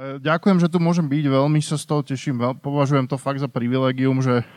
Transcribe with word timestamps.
Ďakujem, 0.00 0.56
že 0.64 0.72
tu 0.72 0.80
môžem 0.80 1.04
byť, 1.04 1.28
veľmi 1.28 1.60
sa 1.60 1.76
z 1.76 1.84
toho 1.84 2.00
teším, 2.00 2.40
považujem 2.64 3.04
to 3.04 3.20
fakt 3.20 3.36
za 3.36 3.52
privilegium, 3.52 4.24
že 4.24 4.48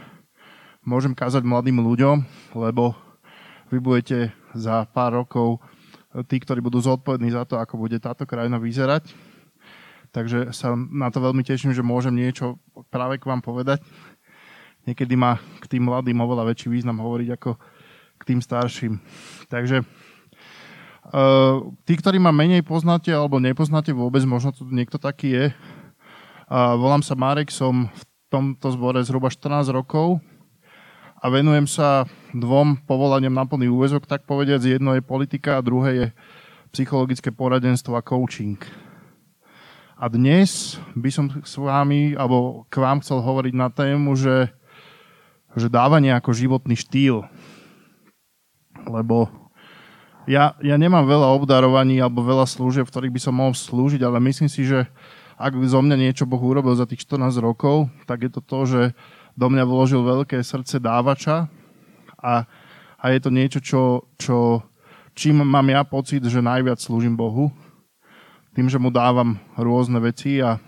môžem 0.87 1.11
kázať 1.11 1.43
mladým 1.43 1.83
ľuďom, 1.83 2.23
lebo 2.55 2.95
vy 3.67 3.83
budete 3.83 4.31
za 4.55 4.87
pár 4.87 5.19
rokov 5.19 5.59
tí, 6.31 6.39
ktorí 6.39 6.63
budú 6.63 6.79
zodpovední 6.79 7.27
za 7.35 7.43
to, 7.43 7.59
ako 7.59 7.75
bude 7.75 7.99
táto 7.99 8.23
krajina 8.23 8.55
vyzerať. 8.55 9.11
Takže 10.15 10.55
sa 10.55 10.79
na 10.79 11.11
to 11.11 11.19
veľmi 11.19 11.43
teším, 11.43 11.75
že 11.75 11.83
môžem 11.83 12.15
niečo 12.15 12.55
práve 12.87 13.19
k 13.19 13.27
vám 13.27 13.43
povedať. 13.43 13.83
Niekedy 14.87 15.19
má 15.19 15.43
k 15.59 15.75
tým 15.75 15.91
mladým 15.91 16.23
oveľa 16.23 16.55
väčší 16.55 16.71
význam 16.71 17.03
hovoriť 17.03 17.29
ako 17.35 17.59
k 18.15 18.23
tým 18.31 18.39
starším. 18.39 18.95
Takže 19.51 19.83
tí, 21.85 21.93
ktorí 21.93 22.17
ma 22.17 22.33
menej 22.33 22.65
poznáte 22.65 23.13
alebo 23.13 23.37
nepoznáte 23.37 23.93
vôbec, 23.93 24.25
možno 24.25 24.49
tu 24.49 24.65
niekto 24.65 24.97
taký 24.97 25.29
je. 25.29 25.45
Volám 26.49 27.05
sa 27.05 27.13
Marek, 27.13 27.53
som 27.53 27.85
v 27.93 28.03
tomto 28.33 28.73
zbore 28.73 28.97
zhruba 29.05 29.29
14 29.29 29.69
rokov 29.69 30.17
a 31.21 31.25
venujem 31.29 31.69
sa 31.69 32.09
dvom 32.33 32.81
povolaniam 32.83 33.31
na 33.31 33.45
plný 33.45 33.69
úvezok, 33.69 34.09
tak 34.09 34.25
povediac. 34.25 34.59
Jedno 34.65 34.97
je 34.97 35.05
politika 35.05 35.61
a 35.61 35.65
druhé 35.65 35.89
je 35.95 36.05
psychologické 36.73 37.29
poradenstvo 37.29 37.93
a 37.93 38.01
coaching. 38.01 38.57
A 39.93 40.09
dnes 40.09 40.75
by 40.97 41.09
som 41.13 41.29
s 41.29 41.55
vami, 41.55 42.17
alebo 42.17 42.65
k 42.67 42.81
vám 42.81 42.99
chcel 43.05 43.21
hovoriť 43.21 43.53
na 43.53 43.69
tému, 43.69 44.17
že, 44.17 44.51
že 45.53 45.69
dávanie 45.69 46.11
ako 46.11 46.33
životný 46.33 46.75
štýl. 46.75 47.23
Lebo 48.83 49.42
ja, 50.23 50.55
ja 50.63 50.75
nemám 50.79 51.03
veľa 51.03 51.27
obdarovaní 51.35 51.99
alebo 51.99 52.23
veľa 52.23 52.47
služieb, 52.47 52.87
v 52.87 52.91
ktorých 52.91 53.15
by 53.15 53.21
som 53.21 53.35
mohol 53.35 53.55
slúžiť, 53.55 54.01
ale 54.03 54.23
myslím 54.23 54.47
si, 54.47 54.63
že 54.63 54.87
ak 55.35 55.57
zo 55.67 55.79
mňa 55.83 55.95
niečo 55.99 56.23
Boh 56.23 56.39
urobil 56.39 56.71
za 56.77 56.87
tých 56.87 57.03
14 57.03 57.35
rokov, 57.43 57.91
tak 58.07 58.23
je 58.23 58.31
to 58.31 58.41
to, 58.43 58.59
že 58.63 58.81
do 59.33 59.47
mňa 59.49 59.63
vložil 59.65 60.05
veľké 60.05 60.39
srdce 60.39 60.79
dávača 60.79 61.49
a, 62.21 62.47
a 63.01 63.05
je 63.11 63.19
to 63.19 63.29
niečo, 63.33 63.59
čo, 63.59 63.81
čo, 64.15 64.63
čím 65.17 65.43
mám 65.43 65.67
ja 65.67 65.83
pocit, 65.83 66.23
že 66.23 66.39
najviac 66.39 66.79
slúžim 66.79 67.17
Bohu. 67.17 67.51
Tým, 68.53 68.69
že 68.69 68.77
mu 68.77 68.93
dávam 68.93 69.41
rôzne 69.57 69.97
veci 69.97 70.37
a 70.37 70.61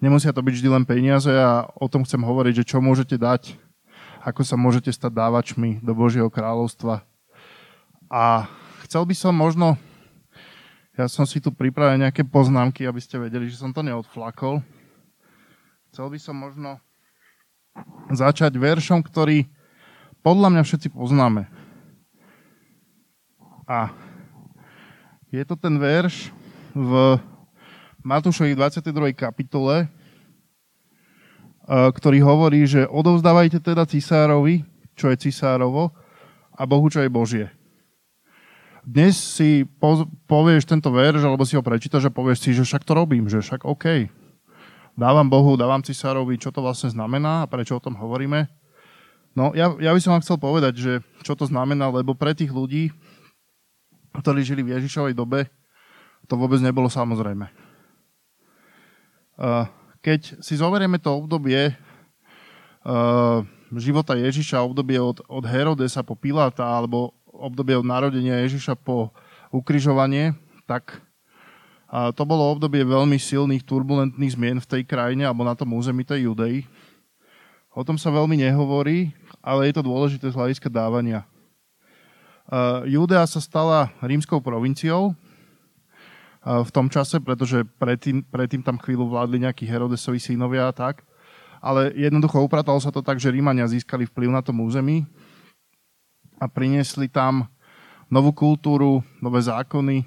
nemusia 0.00 0.32
to 0.32 0.40
byť 0.40 0.54
vždy 0.58 0.68
len 0.72 0.84
peniaze 0.88 1.28
a 1.28 1.68
o 1.76 1.86
tom 1.86 2.08
chcem 2.08 2.24
hovoriť, 2.24 2.64
že 2.64 2.68
čo 2.72 2.80
môžete 2.80 3.20
dať, 3.20 3.54
ako 4.24 4.42
sa 4.42 4.56
môžete 4.56 4.88
stať 4.88 5.12
dávačmi 5.12 5.84
do 5.84 5.92
Božieho 5.92 6.32
kráľovstva. 6.32 7.04
A 8.08 8.48
chcel 8.92 9.08
by 9.08 9.16
som 9.16 9.32
možno, 9.32 9.80
ja 10.92 11.08
som 11.08 11.24
si 11.24 11.40
tu 11.40 11.48
pripravil 11.48 12.04
nejaké 12.04 12.28
poznámky, 12.28 12.84
aby 12.84 13.00
ste 13.00 13.16
vedeli, 13.16 13.48
že 13.48 13.56
som 13.56 13.72
to 13.72 13.80
neodflakol. 13.80 14.60
Chcel 15.88 16.12
by 16.12 16.18
som 16.20 16.36
možno 16.36 16.76
začať 18.12 18.52
veršom, 18.52 19.00
ktorý 19.00 19.48
podľa 20.20 20.48
mňa 20.52 20.62
všetci 20.68 20.92
poznáme. 20.92 21.48
A 23.64 23.88
je 25.32 25.40
to 25.48 25.56
ten 25.56 25.80
verš 25.80 26.28
v 26.76 27.16
Matúšovi 28.04 28.52
22. 28.52 29.16
kapitole, 29.16 29.88
e, 29.88 29.96
ktorý 31.96 32.20
hovorí, 32.28 32.68
že 32.68 32.84
odovzdávajte 32.84 33.56
teda 33.56 33.88
cisárovi, 33.88 34.68
čo 34.92 35.08
je 35.08 35.16
cisárovo, 35.16 35.96
a 36.52 36.68
Bohu, 36.68 36.92
čo 36.92 37.00
je 37.00 37.08
Božie 37.08 37.61
dnes 38.82 39.14
si 39.14 39.62
po, 39.78 40.10
povieš 40.26 40.66
tento 40.66 40.90
verš, 40.90 41.22
alebo 41.22 41.46
si 41.46 41.54
ho 41.54 41.62
prečítaš 41.62 42.10
a 42.10 42.14
povieš 42.14 42.38
si, 42.42 42.50
že 42.50 42.66
však 42.66 42.82
to 42.82 42.92
robím, 42.98 43.30
že 43.30 43.38
však 43.38 43.62
OK. 43.62 44.10
Dávam 44.98 45.30
Bohu, 45.30 45.56
dávam 45.56 45.80
cisárovi, 45.80 46.36
čo 46.36 46.52
to 46.52 46.60
vlastne 46.60 46.90
znamená 46.90 47.46
a 47.46 47.50
prečo 47.50 47.78
o 47.78 47.82
tom 47.82 47.96
hovoríme. 47.96 48.50
No, 49.32 49.56
ja, 49.56 49.72
ja 49.80 49.96
by 49.96 50.00
som 50.02 50.12
vám 50.12 50.22
chcel 50.26 50.36
povedať, 50.36 50.74
že 50.76 50.92
čo 51.24 51.32
to 51.32 51.48
znamená, 51.48 51.88
lebo 51.88 52.12
pre 52.12 52.36
tých 52.36 52.52
ľudí, 52.52 52.92
ktorí 54.12 54.44
žili 54.44 54.60
v 54.60 54.76
Ježišovej 54.76 55.16
dobe, 55.16 55.48
to 56.28 56.36
vôbec 56.36 56.60
nebolo 56.60 56.92
samozrejme. 56.92 57.48
Keď 60.04 60.44
si 60.44 60.54
zoberieme 60.60 61.00
to 61.00 61.16
obdobie 61.16 61.72
života 63.72 64.12
Ježiša, 64.18 64.60
obdobie 64.60 65.00
od, 65.00 65.24
od 65.24 65.44
Herodesa 65.48 66.04
po 66.04 66.12
Piláta, 66.12 66.68
alebo 66.68 67.16
obdobie 67.32 67.74
od 67.80 67.88
narodenia 67.88 68.44
Ježiša 68.44 68.76
po 68.76 69.10
ukrižovanie, 69.50 70.36
tak 70.68 71.00
a 71.92 72.08
to 72.08 72.24
bolo 72.24 72.56
obdobie 72.56 72.88
veľmi 72.88 73.20
silných 73.20 73.68
turbulentných 73.68 74.32
zmien 74.32 74.56
v 74.64 74.70
tej 74.70 74.82
krajine 74.88 75.28
alebo 75.28 75.44
na 75.44 75.52
tom 75.52 75.76
území 75.76 76.08
tej 76.08 76.24
Judei. 76.24 76.64
O 77.76 77.84
tom 77.84 78.00
sa 78.00 78.08
veľmi 78.08 78.40
nehovorí, 78.40 79.12
ale 79.44 79.68
je 79.68 79.76
to 79.76 79.84
dôležité 79.84 80.32
z 80.32 80.36
hľadiska 80.36 80.72
dávania. 80.72 81.28
Judea 82.88 83.28
sa 83.28 83.44
stala 83.44 83.92
rímskou 84.00 84.40
provinciou 84.40 85.12
v 86.40 86.70
tom 86.72 86.88
čase, 86.88 87.20
pretože 87.20 87.60
predtým, 87.76 88.24
predtým 88.24 88.64
tam 88.64 88.80
chvíľu 88.80 89.12
vládli 89.12 89.44
nejakí 89.44 89.68
Herodesovi 89.68 90.16
synovia 90.16 90.72
a 90.72 90.72
tak. 90.72 91.04
Ale 91.60 91.92
jednoducho 91.92 92.40
upratalo 92.40 92.80
sa 92.80 92.88
to 92.88 93.04
tak, 93.04 93.20
že 93.20 93.28
Rímania 93.28 93.68
získali 93.68 94.08
vplyv 94.08 94.32
na 94.32 94.40
tom 94.40 94.64
území 94.64 95.04
a 96.42 96.50
priniesli 96.50 97.06
tam 97.06 97.46
novú 98.10 98.34
kultúru, 98.34 99.06
nové 99.22 99.38
zákony, 99.46 100.02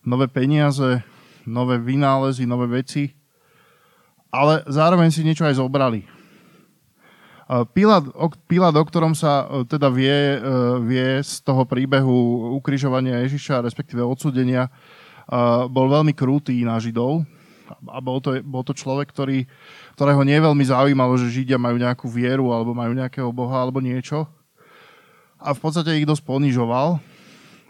nové 0.00 0.32
peniaze, 0.32 1.04
nové 1.44 1.76
vynálezy, 1.76 2.48
nové 2.48 2.80
veci, 2.80 3.12
ale 4.32 4.64
zároveň 4.64 5.12
si 5.12 5.20
niečo 5.20 5.44
aj 5.44 5.60
zobrali. 5.60 6.08
Pilát, 7.76 8.02
Pilát, 8.50 8.74
o 8.74 8.82
ktorom 8.82 9.14
sa 9.14 9.46
e, 9.46 9.62
teda 9.70 9.86
vie, 9.86 10.10
e, 10.10 10.38
vie 10.82 11.22
z 11.22 11.46
toho 11.46 11.62
príbehu 11.62 12.50
ukrižovania 12.58 13.22
Ježiša, 13.22 13.62
respektíve 13.62 14.02
odsudenia, 14.02 14.66
e, 14.66 14.70
bol 15.70 15.86
veľmi 15.86 16.10
krutý 16.10 16.58
na 16.66 16.74
Židov. 16.82 17.22
A 17.86 18.02
bol 18.02 18.18
to, 18.18 18.42
bol 18.42 18.66
to 18.66 18.74
človek, 18.74 19.14
ktorý, 19.14 19.46
ktorého 19.94 20.26
nie 20.26 20.42
veľmi 20.42 20.64
zaujímalo, 20.66 21.14
že 21.22 21.38
Židia 21.38 21.54
majú 21.54 21.78
nejakú 21.78 22.10
vieru 22.10 22.50
alebo 22.50 22.74
majú 22.74 22.98
nejakého 22.98 23.30
boha 23.30 23.62
alebo 23.62 23.78
niečo 23.78 24.26
a 25.46 25.54
v 25.54 25.62
podstate 25.62 25.94
ich 25.94 26.08
dosť 26.10 26.26
ponižoval, 26.26 26.98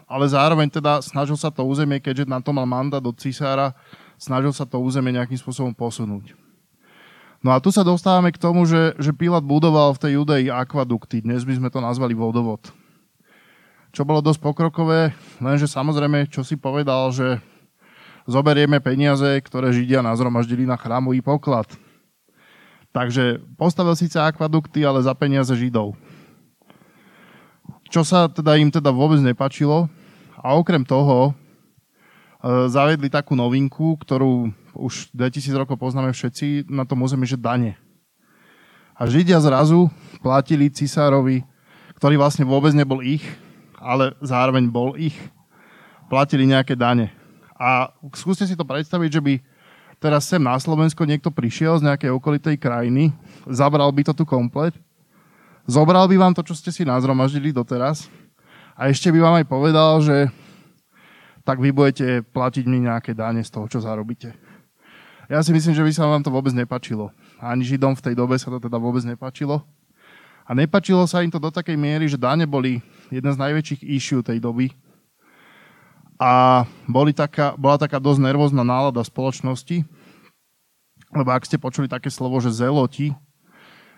ale 0.09 0.25
zároveň 0.25 0.65
teda 0.73 0.97
snažil 1.05 1.37
sa 1.37 1.53
to 1.53 1.61
územie, 1.61 2.01
keďže 2.01 2.25
na 2.25 2.41
to 2.41 2.49
mal 2.49 2.65
mandát 2.65 3.03
od 3.05 3.13
cisára, 3.21 3.77
snažil 4.17 4.49
sa 4.49 4.65
to 4.65 4.81
územie 4.81 5.13
nejakým 5.13 5.37
spôsobom 5.37 5.77
posunúť. 5.77 6.33
No 7.45 7.53
a 7.53 7.61
tu 7.61 7.69
sa 7.69 7.85
dostávame 7.85 8.33
k 8.33 8.41
tomu, 8.41 8.65
že, 8.65 8.97
že 8.97 9.13
Pilát 9.13 9.45
budoval 9.45 9.93
v 9.93 10.01
tej 10.01 10.11
Judei 10.17 10.49
akvadukty, 10.49 11.21
dnes 11.21 11.45
by 11.45 11.53
sme 11.53 11.69
to 11.69 11.77
nazvali 11.77 12.17
vodovod. 12.17 12.73
Čo 13.93 14.09
bolo 14.09 14.25
dosť 14.25 14.41
pokrokové, 14.41 15.13
lenže 15.37 15.69
samozrejme, 15.69 16.33
čo 16.33 16.41
si 16.41 16.57
povedal, 16.57 17.13
že 17.13 17.37
zoberieme 18.25 18.81
peniaze, 18.81 19.37
ktoré 19.45 19.69
Židia 19.69 20.01
nazromaždili 20.01 20.65
na 20.65 20.81
chrámový 20.81 21.21
poklad. 21.21 21.69
Takže 22.89 23.37
postavil 23.53 23.93
síce 23.93 24.17
akvadukty, 24.17 24.81
ale 24.81 25.05
za 25.05 25.13
peniaze 25.13 25.53
Židov 25.53 25.93
čo 27.87 28.03
sa 28.03 28.27
teda 28.27 28.59
im 28.59 28.67
teda 28.67 28.91
vôbec 28.91 29.19
nepačilo. 29.23 29.87
A 30.37 30.53
okrem 30.53 30.83
toho 30.85 31.31
e, 31.31 32.69
zavedli 32.69 33.09
takú 33.09 33.33
novinku, 33.33 33.97
ktorú 33.99 34.51
už 34.77 35.09
2000 35.11 35.57
rokov 35.57 35.81
poznáme 35.81 36.13
všetci 36.13 36.69
na 36.69 36.85
tom 36.85 37.01
území, 37.01 37.25
že 37.25 37.39
dane. 37.39 37.79
A 38.93 39.05
Židia 39.09 39.41
zrazu 39.41 39.89
platili 40.21 40.69
cisárovi, 40.69 41.45
ktorý 41.97 42.17
vlastne 42.17 42.45
vôbec 42.45 42.73
nebol 42.73 43.01
ich, 43.01 43.25
ale 43.77 44.13
zároveň 44.21 44.69
bol 44.69 44.97
ich, 44.97 45.17
platili 46.09 46.45
nejaké 46.49 46.77
dane. 46.77 47.13
A 47.57 47.89
skúste 48.13 48.45
si 48.45 48.53
to 48.53 48.65
predstaviť, 48.65 49.09
že 49.09 49.21
by 49.21 49.33
teraz 49.97 50.29
sem 50.29 50.41
na 50.41 50.53
Slovensko 50.57 51.05
niekto 51.05 51.33
prišiel 51.33 51.81
z 51.81 51.89
nejakej 51.89 52.13
okolitej 52.13 52.55
krajiny, 52.61 53.13
zabral 53.49 53.89
by 53.89 54.05
to 54.05 54.13
tu 54.13 54.25
komplet 54.25 54.77
Zobral 55.67 56.07
by 56.07 56.15
vám 56.15 56.31
to, 56.31 56.47
čo 56.47 56.55
ste 56.55 56.71
si 56.71 56.87
nazromaždili 56.87 57.51
doteraz 57.51 58.07
a 58.71 58.87
ešte 58.87 59.11
by 59.11 59.19
vám 59.19 59.35
aj 59.43 59.45
povedal, 59.51 59.99
že 59.99 60.31
tak 61.43 61.59
vy 61.59 61.75
budete 61.75 62.23
platiť 62.23 62.63
mi 62.71 62.87
nejaké 62.87 63.11
dáne 63.11 63.43
z 63.43 63.51
toho, 63.51 63.67
čo 63.67 63.83
zarobíte. 63.83 64.31
Ja 65.27 65.43
si 65.43 65.51
myslím, 65.51 65.75
že 65.75 65.83
by 65.83 65.91
sa 65.91 66.07
vám 66.07 66.23
to 66.23 66.31
vôbec 66.31 66.55
nepačilo. 66.55 67.11
Ani 67.43 67.67
Židom 67.67 67.99
v 67.99 68.03
tej 68.03 68.15
dobe 68.15 68.39
sa 68.39 68.47
to 68.47 68.63
teda 68.63 68.79
vôbec 68.79 69.03
nepačilo. 69.03 69.59
A 70.47 70.55
nepačilo 70.55 71.03
sa 71.03 71.19
im 71.19 71.27
to 71.27 71.35
do 71.35 71.51
takej 71.51 71.75
miery, 71.75 72.07
že 72.07 72.15
dáne 72.15 72.47
boli 72.47 72.79
jedna 73.11 73.35
z 73.35 73.41
najväčších 73.43 73.83
issue 73.91 74.23
tej 74.23 74.39
doby. 74.39 74.71
A 76.15 76.63
boli 76.87 77.11
taká, 77.11 77.59
bola 77.59 77.75
taká 77.75 77.99
dosť 77.99 78.23
nervózna 78.23 78.63
nálada 78.63 79.03
spoločnosti, 79.03 79.83
lebo 81.11 81.29
ak 81.35 81.43
ste 81.43 81.59
počuli 81.59 81.91
také 81.91 82.07
slovo, 82.07 82.39
že 82.39 82.55
zeloti, 82.55 83.11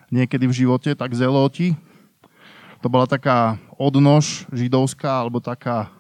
niekedy 0.10 0.46
v 0.50 0.58
živote, 0.66 0.94
tak 0.98 1.14
zeloti. 1.14 1.74
To 2.82 2.88
bola 2.88 3.06
taká 3.06 3.58
odnož 3.76 4.48
židovská, 4.54 5.24
alebo 5.24 5.42
taká 5.44 5.92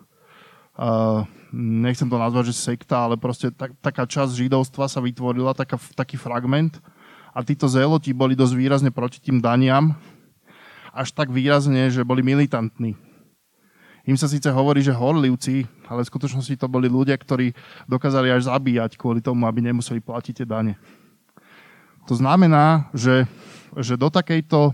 uh, 0.78 1.24
nechcem 1.54 2.08
to 2.10 2.18
nazvať, 2.18 2.54
že 2.54 2.62
sekta, 2.62 3.10
ale 3.10 3.18
proste 3.18 3.50
tak, 3.50 3.74
taká 3.82 4.06
časť 4.06 4.38
židovstva 4.38 4.86
sa 4.86 5.02
vytvorila, 5.02 5.58
taká, 5.58 5.78
taký 5.98 6.16
fragment 6.16 6.78
a 7.34 7.42
títo 7.42 7.70
zeloti 7.70 8.14
boli 8.14 8.38
dosť 8.38 8.54
výrazne 8.54 8.92
proti 8.94 9.22
tým 9.22 9.42
daniam, 9.42 9.94
až 10.94 11.14
tak 11.14 11.30
výrazne, 11.30 11.90
že 11.94 12.06
boli 12.06 12.26
militantní. 12.26 12.98
Im 14.10 14.18
sa 14.18 14.26
síce 14.26 14.50
hovorí, 14.50 14.82
že 14.82 14.96
horlivci, 14.96 15.70
ale 15.86 16.02
v 16.02 16.10
skutočnosti 16.10 16.58
to 16.58 16.66
boli 16.66 16.90
ľudia, 16.90 17.14
ktorí 17.14 17.54
dokázali 17.86 18.34
až 18.34 18.50
zabíjať 18.50 18.98
kvôli 18.98 19.22
tomu, 19.22 19.46
aby 19.46 19.62
nemuseli 19.62 20.02
platiť 20.02 20.42
tie 20.42 20.48
dane. 20.50 20.74
To 22.10 22.18
znamená, 22.18 22.90
že, 22.90 23.30
že 23.78 24.00
do, 24.00 24.10
takejto, 24.10 24.74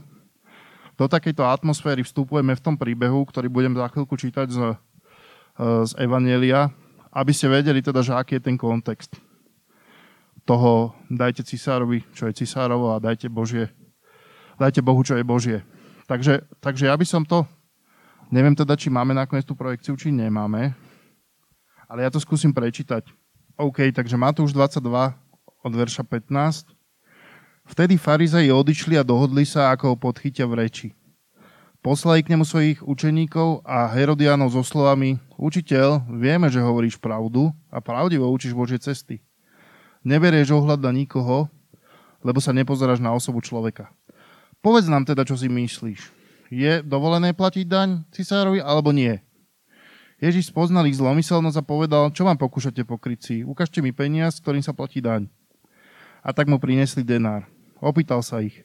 do 0.96 1.06
takejto 1.10 1.44
atmosféry 1.44 2.06
vstupujeme 2.06 2.56
v 2.56 2.64
tom 2.64 2.76
príbehu, 2.80 3.26
ktorý 3.28 3.52
budem 3.52 3.76
za 3.76 3.92
chvíľku 3.92 4.16
čítať 4.16 4.48
z, 4.48 4.60
z 5.60 5.92
Evanielia, 6.00 6.72
aby 7.16 7.32
ste 7.32 7.52
vedeli 7.52 7.80
teda, 7.80 8.04
že 8.04 8.16
aký 8.16 8.40
je 8.40 8.48
ten 8.52 8.56
kontext 8.60 9.16
toho 10.46 10.94
dajte 11.10 11.42
cisárovi, 11.42 12.06
čo 12.14 12.30
je 12.30 12.38
cisárovo 12.38 12.94
a 12.94 13.02
dajte 13.02 13.28
Božie, 13.28 13.74
dajte 14.62 14.86
Bohu, 14.86 15.02
čo 15.02 15.18
je 15.18 15.26
Božie. 15.26 15.66
Takže, 16.06 16.46
takže 16.62 16.86
ja 16.86 16.94
by 16.94 17.06
som 17.08 17.26
to, 17.26 17.50
neviem 18.30 18.54
teda, 18.54 18.78
či 18.78 18.94
máme 18.94 19.18
nakoniec 19.18 19.42
tú 19.42 19.58
projekciu, 19.58 19.98
či 19.98 20.14
nemáme, 20.14 20.78
ale 21.90 22.06
ja 22.06 22.14
to 22.14 22.22
skúsim 22.22 22.54
prečítať. 22.54 23.10
OK, 23.58 23.90
takže 23.90 24.20
Matúš 24.20 24.54
22 24.54 24.86
od 25.66 25.74
verša 25.74 26.06
15. 26.06 26.75
Vtedy 27.66 27.98
farizeji 27.98 28.54
odišli 28.54 28.94
a 28.94 29.04
dohodli 29.04 29.42
sa, 29.42 29.74
ako 29.74 29.94
ho 29.94 29.96
podchytia 29.98 30.46
v 30.46 30.54
reči. 30.62 30.88
Poslali 31.82 32.22
k 32.22 32.34
nemu 32.34 32.46
svojich 32.46 32.82
učeníkov 32.86 33.66
a 33.66 33.90
Herodianov 33.90 34.54
so 34.54 34.62
slovami 34.62 35.18
Učiteľ, 35.38 36.06
vieme, 36.18 36.50
že 36.50 36.62
hovoríš 36.62 37.02
pravdu 37.02 37.50
a 37.70 37.82
pravdivo 37.82 38.30
učíš 38.30 38.54
Božie 38.54 38.78
cesty. 38.78 39.22
Neberieš 40.06 40.54
ohľad 40.54 40.82
na 40.82 40.94
nikoho, 40.94 41.50
lebo 42.22 42.38
sa 42.38 42.54
nepozeráš 42.54 43.02
na 43.02 43.14
osobu 43.14 43.42
človeka. 43.42 43.90
Povedz 44.62 44.86
nám 44.86 45.06
teda, 45.06 45.26
čo 45.26 45.34
si 45.34 45.50
myslíš. 45.50 46.10
Je 46.54 46.86
dovolené 46.86 47.34
platiť 47.34 47.66
daň 47.66 48.06
cisárovi 48.14 48.62
alebo 48.62 48.94
nie? 48.94 49.18
Ježiš 50.22 50.54
spoznal 50.54 50.86
ich 50.86 50.98
zlomyselnosť 50.98 51.58
a 51.60 51.66
povedal, 51.66 52.04
čo 52.14 52.26
vám 52.26 52.38
pokúšate 52.38 52.86
pokryť 52.86 53.20
si? 53.22 53.36
Ukážte 53.42 53.82
mi 53.82 53.90
peniaz, 53.90 54.38
ktorým 54.38 54.62
sa 54.62 54.74
platí 54.74 55.02
daň. 55.02 55.30
A 56.26 56.34
tak 56.34 56.50
mu 56.50 56.58
prinesli 56.58 57.06
denár. 57.06 57.55
Opýtal 57.84 58.24
sa 58.24 58.40
ich, 58.40 58.64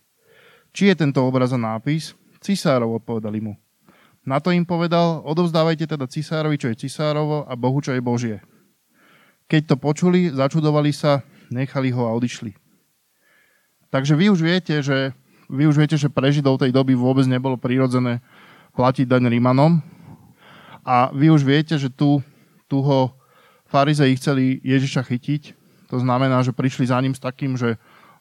či 0.71 0.91
je 0.91 0.95
tento 0.95 1.23
obraz 1.27 1.51
a 1.51 1.59
nápis? 1.59 2.15
Cisárov, 2.41 3.03
odpovedali 3.03 3.43
mu. 3.43 3.59
Na 4.25 4.39
to 4.39 4.53
im 4.53 4.65
povedal, 4.69 5.25
odovzdávajte 5.25 5.91
teda 5.91 6.07
cisárovi, 6.07 6.61
čo 6.61 6.69
je 6.71 6.87
cisárovo 6.87 7.49
a 7.49 7.57
Bohu, 7.57 7.81
čo 7.81 7.97
je 7.97 8.05
Božie. 8.05 8.37
Keď 9.51 9.75
to 9.75 9.77
počuli, 9.81 10.31
začudovali 10.31 10.93
sa, 10.95 11.25
nechali 11.51 11.91
ho 11.91 12.07
a 12.07 12.15
odišli. 12.15 12.55
Takže 13.91 14.15
vy 14.15 14.31
už 14.31 14.41
viete, 14.45 14.79
že, 14.79 15.11
vy 15.51 15.67
už 15.67 15.77
viete, 15.83 15.99
že 15.99 16.07
pre 16.07 16.31
Židov 16.31 16.63
tej 16.63 16.71
doby 16.71 16.95
vôbec 16.95 17.27
nebolo 17.27 17.59
prirodzené 17.59 18.23
platiť 18.79 19.11
daň 19.11 19.27
Rímanom. 19.27 19.83
A 20.87 21.11
vy 21.11 21.35
už 21.35 21.43
viete, 21.43 21.75
že 21.75 21.91
tu, 21.91 22.23
tu 22.71 22.79
ho 22.81 23.19
farizei 23.67 24.15
chceli 24.15 24.63
Ježiša 24.63 25.03
chytiť. 25.03 25.43
To 25.91 25.99
znamená, 25.99 26.47
že 26.47 26.55
prišli 26.55 26.87
za 26.87 27.03
ním 27.03 27.19
s 27.19 27.21
takým, 27.21 27.59
že 27.59 27.75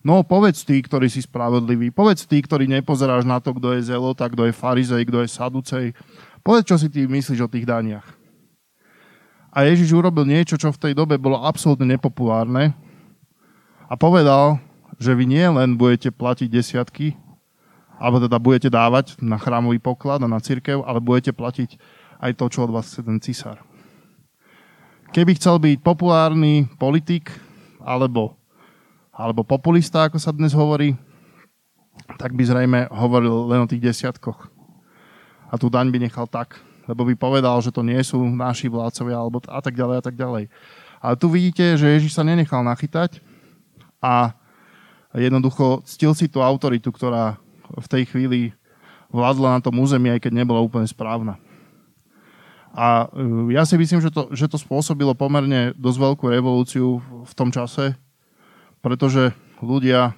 no 0.04 0.24
povedz 0.24 0.64
tí, 0.64 0.80
ktorí 0.80 1.12
si 1.12 1.24
spravodliví, 1.24 1.92
povedz 1.92 2.24
tí, 2.26 2.40
ktorí 2.40 2.66
nepozeráš 2.66 3.28
na 3.28 3.44
to, 3.44 3.54
kto 3.56 3.76
je 3.78 3.92
zelota, 3.92 4.32
kto 4.32 4.48
je 4.48 4.54
farizej, 4.56 5.04
kto 5.06 5.24
je 5.24 5.30
saducej. 5.30 5.86
Povedz, 6.40 6.66
čo 6.72 6.80
si 6.80 6.88
ty 6.88 7.04
myslíš 7.04 7.46
o 7.46 7.52
tých 7.52 7.68
daniach. 7.68 8.08
A 9.50 9.68
Ježiš 9.68 9.92
urobil 9.98 10.24
niečo, 10.24 10.56
čo 10.56 10.72
v 10.72 10.82
tej 10.82 10.94
dobe 10.96 11.20
bolo 11.20 11.42
absolútne 11.42 11.90
nepopulárne. 11.90 12.72
A 13.90 13.98
povedal, 13.98 14.62
že 15.02 15.12
vy 15.12 15.26
nie 15.28 15.44
len 15.44 15.76
budete 15.76 16.14
platiť 16.14 16.48
desiatky, 16.48 17.18
alebo 18.00 18.24
teda 18.24 18.40
budete 18.40 18.70
dávať 18.72 19.20
na 19.20 19.36
chrámový 19.36 19.84
poklad 19.84 20.24
a 20.24 20.32
na 20.32 20.40
církev, 20.40 20.88
ale 20.88 21.04
budete 21.04 21.36
platiť 21.36 21.76
aj 22.24 22.32
to, 22.40 22.46
čo 22.48 22.64
od 22.64 22.72
vás 22.72 22.88
chce 22.88 23.04
ten 23.04 23.20
cisár. 23.20 23.60
Keby 25.12 25.36
chcel 25.36 25.60
byť 25.60 25.84
populárny 25.84 26.72
politik, 26.80 27.34
alebo, 27.84 28.39
alebo 29.20 29.44
populista, 29.44 30.08
ako 30.08 30.16
sa 30.16 30.32
dnes 30.32 30.56
hovorí, 30.56 30.96
tak 32.16 32.32
by 32.32 32.44
zrejme 32.48 32.80
hovoril 32.88 33.52
len 33.52 33.68
o 33.68 33.68
tých 33.68 33.84
desiatkoch. 33.84 34.48
A 35.52 35.60
tú 35.60 35.68
daň 35.68 35.92
by 35.92 36.08
nechal 36.08 36.24
tak, 36.24 36.56
lebo 36.88 37.04
by 37.04 37.20
povedal, 37.20 37.60
že 37.60 37.76
to 37.76 37.84
nie 37.84 38.00
sú 38.00 38.24
naši 38.24 38.72
vládcovia 38.72 39.20
alebo 39.20 39.44
a 39.44 39.60
tak 39.60 39.76
ďalej 39.76 39.96
a 40.00 40.04
tak 40.08 40.16
ďalej. 40.16 40.48
Ale 41.04 41.16
tu 41.20 41.28
vidíte, 41.28 41.76
že 41.76 42.00
Ježiš 42.00 42.16
sa 42.16 42.24
nenechal 42.24 42.64
nachytať 42.64 43.20
a 44.00 44.32
jednoducho 45.12 45.84
ctil 45.84 46.16
si 46.16 46.32
tú 46.32 46.40
autoritu, 46.40 46.88
ktorá 46.88 47.36
v 47.76 47.88
tej 47.92 48.08
chvíli 48.08 48.56
vládla 49.12 49.60
na 49.60 49.62
tom 49.62 49.76
území, 49.84 50.16
aj 50.16 50.24
keď 50.24 50.32
nebola 50.32 50.64
úplne 50.64 50.88
správna. 50.88 51.36
A 52.72 53.10
e, 53.12 53.52
ja 53.52 53.66
si 53.66 53.76
myslím, 53.76 54.00
že 54.00 54.14
to, 54.14 54.30
že 54.32 54.46
to 54.46 54.56
spôsobilo 54.62 55.12
pomerne 55.18 55.74
dosť 55.76 55.98
veľkú 55.98 56.26
revolúciu 56.30 57.02
v 57.02 57.34
tom 57.34 57.50
čase, 57.50 57.98
pretože 58.80 59.36
ľudia, 59.60 60.16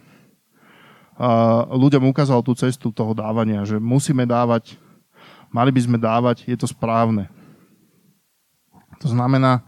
ľuďom 1.69 2.09
ukázal 2.09 2.41
tú 2.45 2.53
cestu 2.53 2.93
toho 2.93 3.13
dávania, 3.17 3.65
že 3.65 3.81
musíme 3.81 4.25
dávať 4.25 4.77
mali 5.51 5.69
by 5.69 5.81
sme 5.83 5.97
dávať, 5.99 6.47
je 6.47 6.57
to 6.57 6.65
správne. 6.65 7.27
To 9.03 9.11
znamená, 9.11 9.61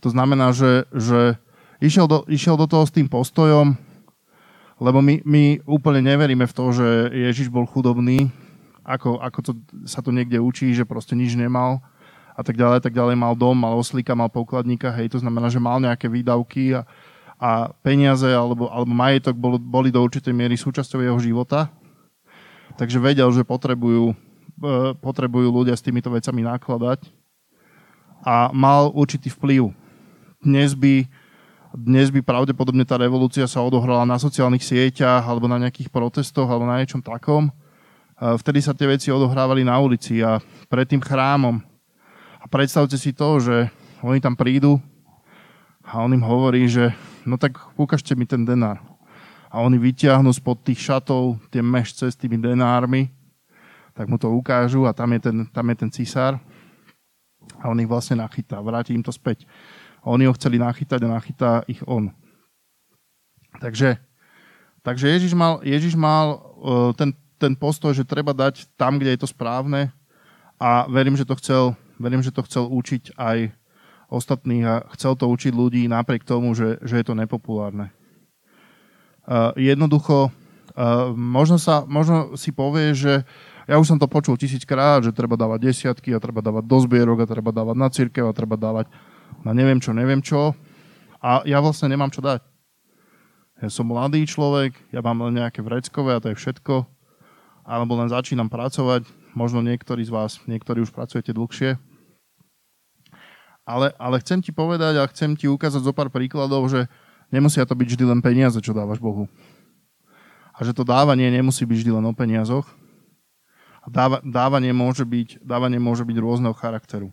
to 0.00 0.08
znamená 0.10 0.50
že, 0.56 0.88
že 0.90 1.36
išiel, 1.78 2.08
do, 2.08 2.24
išiel 2.26 2.56
do 2.56 2.64
toho 2.66 2.88
s 2.88 2.94
tým 2.94 3.06
postojom, 3.06 3.76
lebo 4.80 4.98
my, 5.04 5.20
my 5.22 5.44
úplne 5.68 6.02
neveríme 6.02 6.48
v 6.48 6.56
to, 6.56 6.64
že 6.72 6.88
Ježiš 7.12 7.52
bol 7.52 7.68
chudobný, 7.68 8.32
ako, 8.82 9.20
ako 9.20 9.38
to, 9.44 9.52
sa 9.84 10.00
to 10.00 10.08
niekde 10.08 10.40
učí, 10.40 10.72
že 10.72 10.88
proste 10.88 11.12
nič 11.12 11.36
nemal 11.36 11.84
a 12.32 12.40
tak 12.40 12.56
ďalej, 12.56 12.80
tak 12.80 12.94
ďalej. 12.96 13.18
Mal 13.18 13.34
dom, 13.36 13.58
mal 13.58 13.76
oslíka, 13.76 14.16
mal 14.16 14.32
pokladníka, 14.32 14.88
hej, 14.96 15.12
to 15.12 15.18
znamená, 15.20 15.52
že 15.52 15.60
mal 15.60 15.82
nejaké 15.82 16.08
výdavky 16.08 16.78
a, 16.78 16.88
a 17.38 17.70
peniaze 17.80 18.26
alebo, 18.26 18.66
alebo 18.66 18.90
majetok 18.90 19.38
bol, 19.38 19.56
boli 19.56 19.94
do 19.94 20.02
určitej 20.02 20.34
miery 20.34 20.58
súčasťou 20.58 21.00
jeho 21.00 21.18
života. 21.22 21.70
Takže 22.74 22.98
vedel, 22.98 23.30
že 23.30 23.46
potrebujú 23.46 24.14
E, 24.58 24.90
potrebujú 24.98 25.54
ľudia 25.54 25.78
s 25.78 25.84
týmito 25.86 26.10
vecami 26.10 26.42
nakladať 26.42 27.06
a 28.26 28.50
mal 28.50 28.90
určitý 28.90 29.30
vplyv. 29.30 29.70
Dnes 30.42 30.74
by, 30.74 31.06
dnes 31.78 32.10
by 32.10 32.26
pravdepodobne 32.26 32.82
tá 32.82 32.98
revolúcia 32.98 33.46
sa 33.46 33.62
odohrala 33.62 34.02
na 34.02 34.18
sociálnych 34.18 34.66
sieťach 34.66 35.22
alebo 35.22 35.46
na 35.46 35.62
nejakých 35.62 35.94
protestoch 35.94 36.50
alebo 36.50 36.66
na 36.66 36.82
niečom 36.82 36.98
takom. 36.98 37.46
E, 37.46 37.52
vtedy 38.42 38.58
sa 38.58 38.74
tie 38.74 38.90
veci 38.90 39.14
odohrávali 39.14 39.62
na 39.62 39.78
ulici 39.78 40.18
a 40.26 40.42
pred 40.66 40.90
tým 40.90 40.98
chrámom. 40.98 41.62
A 42.42 42.44
predstavte 42.50 42.98
si 42.98 43.14
to, 43.14 43.38
že 43.38 43.70
oni 44.02 44.18
tam 44.18 44.34
prídu 44.34 44.82
a 45.86 46.02
on 46.02 46.10
im 46.10 46.26
hovorí, 46.26 46.66
že 46.66 46.90
no 47.28 47.36
tak 47.36 47.60
ukážte 47.76 48.16
mi 48.16 48.24
ten 48.24 48.48
denár. 48.48 48.80
A 49.48 49.60
oni 49.60 49.76
vyťahnú 49.76 50.32
spod 50.32 50.60
tých 50.64 50.80
šatov 50.80 51.40
tie 51.52 51.60
mešce 51.60 52.08
s 52.08 52.16
tými 52.16 52.40
denármi 52.40 53.12
tak 53.98 54.06
mu 54.06 54.14
to 54.14 54.30
ukážu 54.30 54.86
a 54.86 54.94
tam 54.94 55.10
je 55.18 55.20
ten, 55.26 55.36
tam 55.50 55.66
je 55.66 55.76
ten 55.82 55.90
cisár 55.90 56.38
a 57.58 57.66
on 57.66 57.82
ich 57.82 57.90
vlastne 57.90 58.22
nachytá, 58.22 58.62
vráti 58.62 58.94
im 58.94 59.02
to 59.02 59.10
späť. 59.10 59.42
A 60.06 60.14
oni 60.14 60.30
ho 60.30 60.36
chceli 60.38 60.62
nachytať 60.62 61.02
a 61.02 61.10
nachytá 61.18 61.50
ich 61.66 61.82
on. 61.82 62.14
Takže, 63.58 63.98
takže 64.86 65.10
Ježiš 65.10 65.34
mal, 65.34 65.58
Ježiš 65.66 65.98
mal 65.98 66.38
uh, 66.38 66.94
ten, 66.94 67.10
ten 67.42 67.58
postoj, 67.58 67.90
že 67.90 68.06
treba 68.06 68.30
dať 68.30 68.70
tam, 68.78 69.02
kde 69.02 69.18
je 69.18 69.26
to 69.26 69.26
správne 69.26 69.90
a 70.62 70.86
verím, 70.86 71.18
že 71.18 71.26
to 71.26 71.34
chcel, 71.34 71.74
verím, 71.98 72.22
že 72.22 72.30
to 72.30 72.46
chcel 72.46 72.70
učiť 72.70 73.18
aj 73.18 73.50
ostatných 74.08 74.64
a 74.64 74.74
chcel 74.96 75.14
to 75.14 75.28
učiť 75.28 75.52
ľudí 75.52 75.84
napriek 75.86 76.24
tomu, 76.24 76.56
že, 76.56 76.80
že 76.80 77.00
je 77.00 77.04
to 77.04 77.14
nepopulárne. 77.16 77.92
Uh, 79.28 79.52
jednoducho, 79.60 80.32
uh, 80.32 81.12
možno, 81.12 81.60
sa, 81.60 81.84
možno 81.84 82.32
si 82.40 82.48
povie, 82.48 82.96
že 82.96 83.28
ja 83.68 83.76
už 83.76 83.84
som 83.84 84.00
to 84.00 84.08
počul 84.08 84.40
tisíckrát, 84.40 85.04
že 85.04 85.12
treba 85.12 85.36
dávať 85.36 85.60
desiatky 85.68 86.16
a 86.16 86.22
treba 86.24 86.40
dávať 86.40 86.64
do 86.64 86.78
zbierok 86.80 87.20
a 87.20 87.30
treba 87.30 87.52
dávať 87.52 87.76
na 87.76 87.88
církev 87.92 88.24
a 88.24 88.32
treba 88.32 88.56
dávať 88.56 88.88
na 89.44 89.52
neviem 89.52 89.76
čo, 89.76 89.92
neviem 89.92 90.24
čo. 90.24 90.56
A 91.20 91.44
ja 91.44 91.60
vlastne 91.60 91.92
nemám 91.92 92.08
čo 92.08 92.24
dať. 92.24 92.40
Ja 93.58 93.68
som 93.68 93.90
mladý 93.90 94.22
človek, 94.24 94.72
ja 94.94 95.02
mám 95.02 95.20
len 95.28 95.42
nejaké 95.42 95.60
vreckové 95.60 96.16
a 96.16 96.22
to 96.22 96.32
je 96.32 96.40
všetko. 96.40 96.86
Alebo 97.68 97.98
len 98.00 98.08
začínam 98.08 98.48
pracovať. 98.48 99.04
Možno 99.36 99.60
niektorí 99.60 100.00
z 100.06 100.14
vás, 100.14 100.40
niektorí 100.48 100.80
už 100.80 100.94
pracujete 100.94 101.36
dlhšie. 101.36 101.76
Ale, 103.68 103.92
ale 104.00 104.16
chcem 104.24 104.40
ti 104.40 104.48
povedať 104.48 104.96
a 104.96 105.10
chcem 105.12 105.36
ti 105.36 105.44
ukázať 105.44 105.84
zo 105.84 105.92
pár 105.92 106.08
príkladov, 106.08 106.72
že 106.72 106.88
nemusia 107.28 107.68
to 107.68 107.76
byť 107.76 107.84
vždy 107.84 108.04
len 108.08 108.24
peniaze, 108.24 108.56
čo 108.64 108.72
dávaš 108.72 108.96
Bohu. 108.96 109.28
A 110.56 110.64
že 110.64 110.72
to 110.72 110.88
dávanie 110.88 111.28
nemusí 111.28 111.68
byť 111.68 111.76
vždy 111.84 111.92
len 112.00 112.08
o 112.08 112.16
peniazoch, 112.16 112.64
dáva, 113.92 114.24
dávanie, 114.24 114.72
môže 114.72 115.04
byť, 115.04 115.44
dávanie 115.44 115.76
môže 115.76 116.08
byť 116.08 116.16
rôzneho 116.16 116.56
charakteru. 116.56 117.12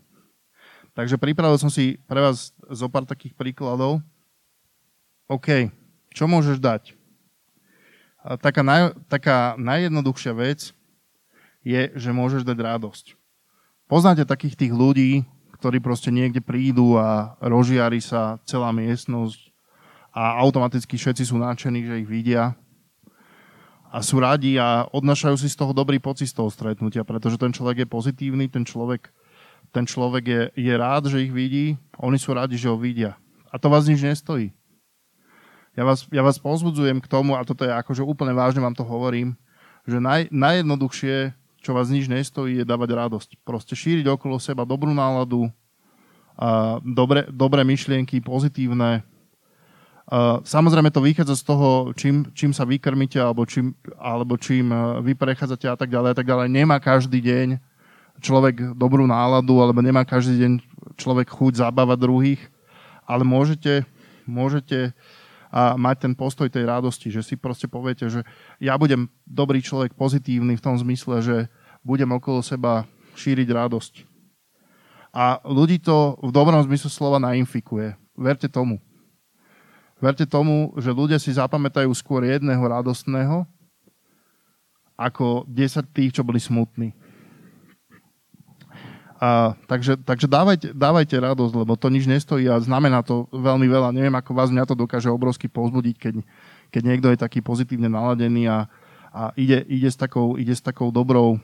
Takže 0.96 1.20
pripravil 1.20 1.60
som 1.60 1.68
si 1.68 2.00
pre 2.08 2.24
vás 2.24 2.56
zo 2.72 2.88
pár 2.88 3.04
takých 3.04 3.36
príkladov. 3.36 4.00
OK, 5.28 5.68
čo 6.16 6.24
môžeš 6.24 6.56
dať? 6.56 6.96
Taká, 8.40 8.64
naj, 8.64 8.96
taká 9.12 9.60
najjednoduchšia 9.60 10.32
vec 10.32 10.72
je, 11.60 11.82
že 11.92 12.10
môžeš 12.16 12.48
dať 12.48 12.58
radosť. 12.58 13.12
Poznáte 13.86 14.24
takých 14.24 14.56
tých 14.56 14.72
ľudí, 14.72 15.22
ktorí 15.56 15.80
proste 15.80 16.12
niekde 16.12 16.44
prídu 16.44 17.00
a 17.00 17.34
rozžiari 17.40 17.98
sa 17.98 18.36
celá 18.44 18.70
miestnosť 18.70 19.52
a 20.12 20.40
automaticky 20.40 20.96
všetci 20.96 21.28
sú 21.28 21.36
nadšení, 21.40 21.84
že 21.84 22.00
ich 22.04 22.08
vidia 22.08 22.56
a 23.92 24.04
sú 24.04 24.20
radi 24.20 24.60
a 24.60 24.84
odnašajú 24.92 25.36
si 25.40 25.48
z 25.48 25.56
toho 25.56 25.72
dobrý 25.72 25.96
pocit 25.96 26.28
z 26.28 26.36
toho 26.36 26.52
stretnutia, 26.52 27.04
pretože 27.04 27.40
ten 27.40 27.52
človek 27.52 27.84
je 27.84 27.88
pozitívny, 27.88 28.44
ten 28.52 28.64
človek, 28.64 29.08
ten 29.72 29.88
človek 29.88 30.24
je, 30.24 30.42
je 30.52 30.74
rád, 30.76 31.08
že 31.08 31.24
ich 31.24 31.32
vidí, 31.32 31.80
oni 32.00 32.20
sú 32.20 32.36
radi, 32.36 32.60
že 32.60 32.68
ho 32.68 32.76
vidia. 32.76 33.16
A 33.48 33.56
to 33.56 33.72
vás 33.72 33.88
nič 33.88 34.04
nestojí. 34.04 34.52
Ja 35.76 35.84
vás, 35.84 36.08
ja 36.08 36.24
vás 36.24 36.40
pozbudzujem 36.40 37.04
k 37.04 37.08
tomu, 37.08 37.36
a 37.36 37.44
toto 37.44 37.64
je 37.64 37.72
akože 37.72 38.00
úplne 38.00 38.32
vážne 38.32 38.64
vám 38.64 38.72
to 38.72 38.84
hovorím, 38.84 39.36
že 39.84 40.00
naj, 40.00 40.32
najjednoduchšie 40.32 41.36
čo 41.66 41.74
vás 41.74 41.90
nič 41.90 42.06
nestojí, 42.06 42.62
je 42.62 42.64
dávať 42.64 42.94
radosť. 42.94 43.42
Proste 43.42 43.74
šíriť 43.74 44.06
okolo 44.06 44.38
seba 44.38 44.62
dobrú 44.62 44.94
náladu, 44.94 45.50
a 46.36 46.78
dobre, 46.84 47.26
dobré 47.32 47.66
myšlienky, 47.66 48.22
pozitívne. 48.22 49.02
A 50.06 50.38
samozrejme 50.46 50.94
to 50.94 51.02
vychádza 51.02 51.34
z 51.34 51.44
toho, 51.48 51.68
čím, 51.98 52.30
čím 52.30 52.54
sa 52.54 52.62
vykrmíte, 52.62 53.18
alebo 53.18 53.42
čím, 53.42 53.74
alebo 53.98 54.38
čím 54.38 54.70
e, 54.70 55.02
vy 55.02 55.18
prechádzate 55.18 55.66
a 55.66 55.74
tak 55.74 55.90
ďalej 55.90 56.14
a 56.14 56.16
tak 56.22 56.28
ďalej. 56.30 56.46
Nemá 56.46 56.78
každý 56.78 57.18
deň 57.18 57.58
človek 58.22 58.78
dobrú 58.78 59.02
náladu, 59.08 59.58
alebo 59.58 59.82
nemá 59.82 60.06
každý 60.06 60.38
deň 60.46 60.52
človek 60.94 61.26
chuť 61.26 61.58
zabávať 61.58 61.98
druhých, 61.98 62.42
ale 63.02 63.26
môžete, 63.26 63.82
môžete 64.28 64.94
a 65.50 65.72
mať 65.78 65.96
ten 66.04 66.12
postoj 66.12 66.52
tej 66.52 66.68
radosti, 66.68 67.08
že 67.08 67.24
si 67.24 67.34
proste 67.38 67.64
poviete, 67.64 68.12
že 68.12 68.28
ja 68.60 68.76
budem 68.76 69.08
dobrý 69.24 69.64
človek, 69.64 69.96
pozitívny 69.96 70.58
v 70.58 70.64
tom 70.64 70.76
zmysle, 70.76 71.24
že 71.24 71.36
budem 71.86 72.10
okolo 72.10 72.42
seba 72.42 72.82
šíriť 73.14 73.46
radosť. 73.46 73.94
A 75.14 75.38
ľudí 75.46 75.78
to 75.78 76.18
v 76.18 76.34
dobrom 76.34 76.58
zmysle 76.66 76.90
slova 76.90 77.22
nainfikuje. 77.22 77.94
Verte 78.18 78.50
tomu. 78.50 78.82
Verte 79.96 80.28
tomu, 80.28 80.76
že 80.76 80.92
ľudia 80.92 81.16
si 81.16 81.32
zapamätajú 81.32 81.88
skôr 81.96 82.26
jedného 82.26 82.60
radostného, 82.60 83.48
ako 84.98 85.48
10 85.48 85.88
tých, 85.88 86.12
čo 86.12 86.20
boli 86.20 86.36
smutní. 86.36 86.92
A, 89.16 89.56
takže 89.64 89.96
takže 90.04 90.28
dávajte, 90.28 90.76
dávajte 90.76 91.16
radosť, 91.16 91.52
lebo 91.56 91.72
to 91.80 91.88
nič 91.88 92.04
nestojí 92.04 92.52
a 92.52 92.60
znamená 92.60 93.00
to 93.00 93.24
veľmi 93.32 93.64
veľa. 93.64 93.96
Neviem, 93.96 94.12
ako 94.12 94.36
vás 94.36 94.52
mňa 94.52 94.68
to 94.68 94.76
dokáže 94.76 95.08
obrovsky 95.08 95.48
pozbudiť, 95.48 95.96
keď, 95.96 96.14
keď 96.68 96.82
niekto 96.84 97.08
je 97.08 97.18
taký 97.24 97.40
pozitívne 97.40 97.88
naladený 97.88 98.52
a, 98.52 98.68
a 99.16 99.32
ide, 99.40 99.64
ide, 99.72 99.88
s 99.88 99.96
takou, 99.96 100.36
ide 100.36 100.52
s 100.52 100.60
takou 100.60 100.92
dobrou 100.92 101.40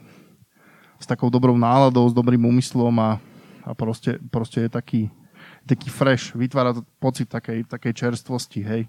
s 1.03 1.05
takou 1.05 1.27
dobrou 1.27 1.59
náladou, 1.59 2.07
s 2.07 2.15
dobrým 2.15 2.39
úmyslom 2.39 2.95
a, 3.03 3.19
a 3.67 3.75
proste, 3.75 4.15
proste 4.31 4.63
je 4.63 4.69
taký, 4.71 5.01
taký 5.67 5.91
fresh, 5.91 6.31
vytvára 6.31 6.71
pocit 7.03 7.27
takej, 7.27 7.67
takej 7.67 7.91
čerstvosti, 7.91 8.63
hej. 8.63 8.87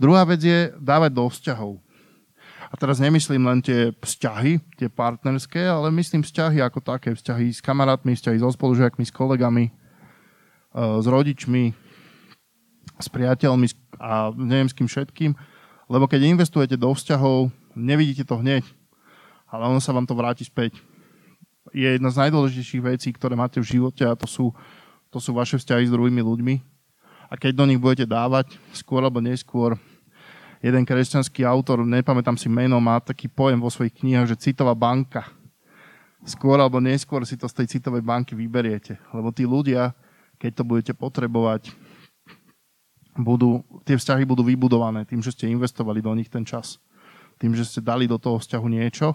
Druhá 0.00 0.24
vec 0.24 0.40
je 0.40 0.72
dávať 0.80 1.12
do 1.12 1.28
vzťahov. 1.28 1.72
A 2.66 2.74
teraz 2.74 2.98
nemyslím 2.98 3.46
len 3.46 3.60
tie 3.62 3.92
vzťahy, 4.00 4.58
tie 4.80 4.88
partnerské, 4.90 5.60
ale 5.68 5.92
myslím 5.94 6.24
vzťahy 6.24 6.58
ako 6.64 6.80
také, 6.82 7.14
vzťahy 7.14 7.52
s 7.52 7.60
kamarátmi, 7.60 8.16
vzťahy 8.16 8.40
so 8.42 8.50
spolužiakmi, 8.50 9.04
s 9.06 9.14
kolegami, 9.14 9.70
e, 9.70 9.72
s 10.74 11.06
rodičmi, 11.06 11.64
s 12.96 13.06
priateľmi 13.12 13.66
a 14.00 14.32
neviem 14.34 14.66
s 14.66 14.74
kým 14.74 14.88
všetkým. 14.88 15.36
Lebo 15.86 16.10
keď 16.10 16.26
investujete 16.26 16.74
do 16.74 16.90
vzťahov, 16.90 17.54
nevidíte 17.78 18.26
to 18.26 18.40
hneď, 18.42 18.66
ale 19.46 19.70
ono 19.70 19.78
sa 19.78 19.94
vám 19.94 20.08
to 20.08 20.18
vráti 20.18 20.42
späť. 20.42 20.82
Je 21.76 21.84
jedna 21.84 22.08
z 22.08 22.24
najdôležitejších 22.24 22.80
vecí, 22.80 23.12
ktoré 23.12 23.36
máte 23.36 23.60
v 23.60 23.76
živote 23.76 24.00
a 24.08 24.16
to 24.16 24.24
sú, 24.24 24.48
to 25.12 25.20
sú 25.20 25.36
vaše 25.36 25.60
vzťahy 25.60 25.84
s 25.84 25.92
druhými 25.92 26.24
ľuďmi. 26.24 26.54
A 27.28 27.36
keď 27.36 27.52
do 27.52 27.68
nich 27.68 27.76
budete 27.76 28.08
dávať, 28.08 28.56
skôr 28.72 29.04
alebo 29.04 29.20
neskôr, 29.20 29.76
jeden 30.64 30.88
kresťanský 30.88 31.44
autor, 31.44 31.84
nepamätám 31.84 32.40
si 32.40 32.48
meno, 32.48 32.80
má 32.80 32.96
taký 33.04 33.28
pojem 33.28 33.60
vo 33.60 33.68
svojich 33.68 33.92
knihách, 33.92 34.32
že 34.32 34.48
citová 34.48 34.72
banka. 34.72 35.28
Skôr 36.24 36.56
alebo 36.56 36.80
neskôr 36.80 37.28
si 37.28 37.36
to 37.36 37.44
z 37.44 37.60
tej 37.60 37.76
citovej 37.76 38.00
banky 38.00 38.32
vyberiete. 38.32 38.96
Lebo 39.12 39.28
tí 39.28 39.44
ľudia, 39.44 39.92
keď 40.40 40.50
to 40.56 40.62
budete 40.64 40.92
potrebovať, 40.96 41.76
budú, 43.20 43.60
tie 43.84 44.00
vzťahy 44.00 44.24
budú 44.24 44.40
vybudované 44.48 45.04
tým, 45.04 45.20
že 45.20 45.36
ste 45.36 45.52
investovali 45.52 46.00
do 46.00 46.16
nich 46.16 46.32
ten 46.32 46.40
čas. 46.40 46.80
Tým, 47.36 47.52
že 47.52 47.68
ste 47.68 47.84
dali 47.84 48.08
do 48.08 48.16
toho 48.16 48.40
vzťahu 48.40 48.64
niečo. 48.64 49.12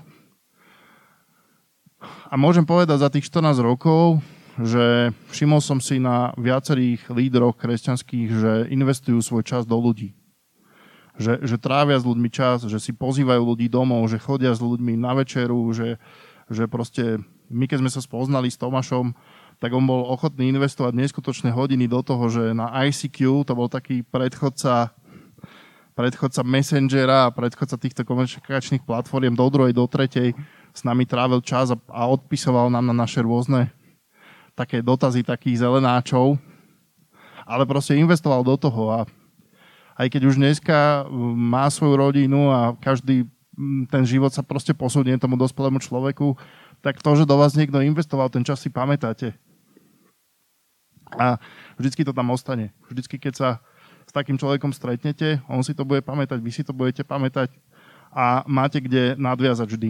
A 2.01 2.36
môžem 2.39 2.65
povedať 2.65 2.98
za 3.01 3.10
tých 3.13 3.29
14 3.29 3.62
rokov, 3.62 4.20
že 4.60 5.15
všimol 5.31 5.62
som 5.63 5.79
si 5.79 6.01
na 6.01 6.36
viacerých 6.36 7.08
lídroch 7.13 7.55
kresťanských, 7.55 8.29
že 8.29 8.51
investujú 8.74 9.22
svoj 9.24 9.43
čas 9.48 9.63
do 9.63 9.79
ľudí. 9.79 10.17
Že, 11.15 11.43
že 11.46 11.55
trávia 11.62 12.00
s 12.00 12.08
ľuďmi 12.08 12.29
čas, 12.31 12.65
že 12.65 12.79
si 12.81 12.91
pozývajú 12.96 13.41
ľudí 13.43 13.67
domov, 13.67 14.08
že 14.10 14.20
chodia 14.20 14.51
s 14.51 14.63
ľuďmi 14.63 14.98
na 14.98 15.13
večeru, 15.13 15.60
že, 15.72 16.01
že 16.50 16.65
proste 16.65 17.22
my 17.51 17.67
keď 17.67 17.84
sme 17.84 17.91
sa 17.91 18.00
spoznali 18.00 18.48
s 18.48 18.58
Tomášom, 18.58 19.12
tak 19.60 19.75
on 19.75 19.84
bol 19.86 20.08
ochotný 20.08 20.50
investovať 20.50 20.96
neskutočné 20.96 21.51
hodiny 21.53 21.86
do 21.86 22.00
toho, 22.01 22.31
že 22.31 22.55
na 22.55 22.72
ICQ, 22.88 23.46
to 23.46 23.53
bol 23.53 23.67
taký 23.67 24.01
predchodca 24.08 24.96
predchodca 25.91 26.41
Messengera 26.48 27.27
a 27.27 27.36
predchodca 27.36 27.75
týchto 27.75 28.01
komunikačných 28.08 28.88
platform 28.88 29.36
do 29.36 29.48
druhej, 29.51 29.75
do 29.75 29.86
tretej 29.86 30.34
s 30.71 30.81
nami 30.87 31.03
trávil 31.03 31.43
čas 31.43 31.71
a, 31.71 31.77
a 31.91 32.07
odpisoval 32.07 32.71
nám 32.71 32.91
na 32.91 32.95
naše 32.95 33.19
rôzne 33.23 33.71
také 34.55 34.83
dotazy 34.83 35.23
takých 35.23 35.63
zelenáčov, 35.63 36.35
ale 37.47 37.63
proste 37.67 37.95
investoval 37.95 38.43
do 38.43 38.55
toho 38.55 38.91
a 38.91 38.99
aj 39.99 40.07
keď 40.07 40.21
už 40.27 40.35
dneska 40.39 41.05
má 41.37 41.67
svoju 41.69 41.95
rodinu 41.99 42.49
a 42.49 42.73
každý 42.79 43.27
ten 43.91 44.03
život 44.07 44.31
sa 44.31 44.41
proste 44.41 44.71
posunie 44.73 45.13
tomu 45.19 45.37
dospelému 45.37 45.77
človeku, 45.77 46.39
tak 46.81 47.03
to, 47.03 47.13
že 47.13 47.29
do 47.29 47.37
vás 47.37 47.53
niekto 47.53 47.83
investoval, 47.83 48.31
ten 48.31 48.41
čas 48.41 48.63
si 48.63 48.71
pamätáte. 48.71 49.37
A 51.13 51.37
vždycky 51.75 52.07
to 52.07 52.15
tam 52.15 52.31
ostane. 52.31 52.71
Vždycky, 52.87 53.19
keď 53.19 53.33
sa 53.35 53.49
s 54.07 54.11
takým 54.15 54.39
človekom 54.39 54.71
stretnete, 54.71 55.43
on 55.51 55.61
si 55.61 55.75
to 55.75 55.83
bude 55.83 56.01
pamätať, 56.01 56.39
vy 56.39 56.51
si 56.51 56.63
to 56.63 56.71
budete 56.73 57.03
pamätať 57.03 57.51
a 58.11 58.43
máte 58.47 58.79
kde 58.79 59.19
nadviazať 59.19 59.67
vždy. 59.67 59.89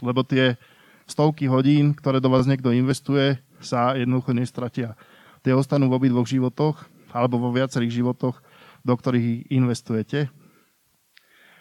Lebo 0.00 0.24
tie 0.24 0.56
stovky 1.04 1.46
hodín, 1.46 1.92
ktoré 1.92 2.18
do 2.20 2.32
vás 2.32 2.48
niekto 2.48 2.72
investuje, 2.72 3.36
sa 3.60 3.92
jednoducho 3.94 4.32
nestratia. 4.32 4.96
Tie 5.44 5.52
ostanú 5.52 5.88
v 5.92 5.96
obidvoch 6.00 6.28
životoch, 6.28 6.88
alebo 7.12 7.40
vo 7.40 7.50
viacerých 7.52 8.00
životoch 8.00 8.40
do 8.84 8.94
ktorých 8.96 9.52
investujete. 9.52 10.32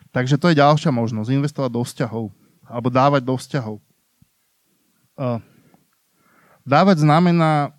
Takže 0.09 0.41
to 0.41 0.49
je 0.49 0.59
ďalšia 0.59 0.89
možnosť, 0.89 1.29
investovať 1.29 1.71
do 1.71 1.81
vzťahov, 1.85 2.25
alebo 2.65 2.87
dávať 2.89 3.21
do 3.27 3.35
vzťahov. 3.37 3.77
Dávať 6.63 6.97
znamená 7.03 7.75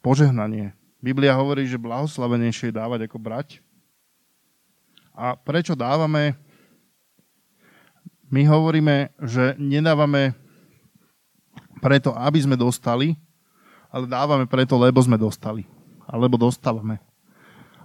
požehnanie. 0.00 0.72
Biblia 1.02 1.36
hovorí, 1.36 1.68
že 1.68 1.80
blahoslavenejšie 1.80 2.72
je 2.72 2.78
dávať 2.78 3.10
ako 3.10 3.18
brať. 3.20 3.60
A 5.12 5.36
prečo 5.36 5.76
dávame? 5.76 6.38
My 8.32 8.46
hovoríme, 8.48 9.12
že 9.20 9.56
nedávame 9.60 10.32
preto, 11.84 12.16
aby 12.16 12.40
sme 12.40 12.56
dostali, 12.56 13.16
ale 13.92 14.08
dávame 14.08 14.48
preto, 14.48 14.80
lebo 14.80 14.98
sme 15.04 15.20
dostali. 15.20 15.68
Alebo 16.08 16.40
dostávame. 16.40 17.00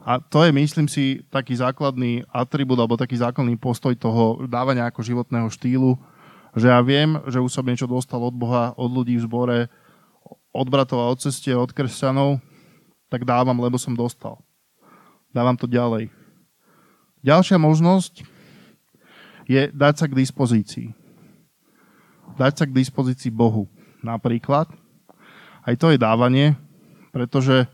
A 0.07 0.17
to 0.17 0.41
je, 0.47 0.51
myslím 0.55 0.87
si, 0.87 1.21
taký 1.27 1.53
základný 1.59 2.23
atribút 2.31 2.79
alebo 2.79 2.97
taký 2.97 3.19
základný 3.19 3.59
postoj 3.59 3.93
toho 3.93 4.47
dávania 4.47 4.87
ako 4.87 5.03
životného 5.03 5.51
štýlu, 5.51 5.99
že 6.55 6.71
ja 6.71 6.79
viem, 6.81 7.19
že 7.29 7.37
už 7.37 7.51
som 7.51 7.67
niečo 7.67 7.85
dostal 7.85 8.17
od 8.23 8.33
Boha, 8.33 8.73
od 8.73 8.89
ľudí 8.89 9.19
v 9.19 9.25
zbore, 9.27 9.59
od 10.49 10.67
bratov 10.71 11.03
a 11.03 11.11
od 11.13 11.21
cestie, 11.21 11.53
od 11.53 11.69
kresťanov, 11.69 12.41
tak 13.11 13.21
dávam, 13.21 13.59
lebo 13.61 13.77
som 13.77 13.93
dostal. 13.93 14.41
Dávam 15.29 15.53
to 15.53 15.69
ďalej. 15.69 16.09
Ďalšia 17.21 17.61
možnosť 17.61 18.25
je 19.49 19.73
dať 19.73 19.93
sa 19.97 20.05
k 20.05 20.13
dispozícii. 20.13 20.93
Dať 22.37 22.53
sa 22.53 22.65
k 22.69 22.77
dispozícii 22.77 23.33
Bohu. 23.33 23.65
Napríklad. 24.05 24.69
Aj 25.65 25.75
to 25.75 25.89
je 25.89 25.97
dávanie, 25.97 26.53
pretože 27.09 27.65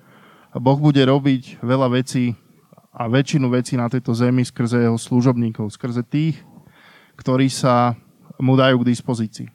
Boh 0.55 0.79
bude 0.79 1.03
robiť 1.03 1.59
veľa 1.59 1.91
vecí 1.91 2.33
a 2.95 3.11
väčšinu 3.11 3.51
vecí 3.51 3.75
na 3.75 3.91
tejto 3.91 4.15
zemi 4.15 4.47
skrze 4.47 4.87
jeho 4.87 4.95
služobníkov, 4.95 5.67
skrze 5.75 6.01
tých, 6.07 6.39
ktorí 7.19 7.51
sa 7.51 7.99
mu 8.39 8.55
dajú 8.55 8.81
k 8.81 8.89
dispozícii. 8.95 9.47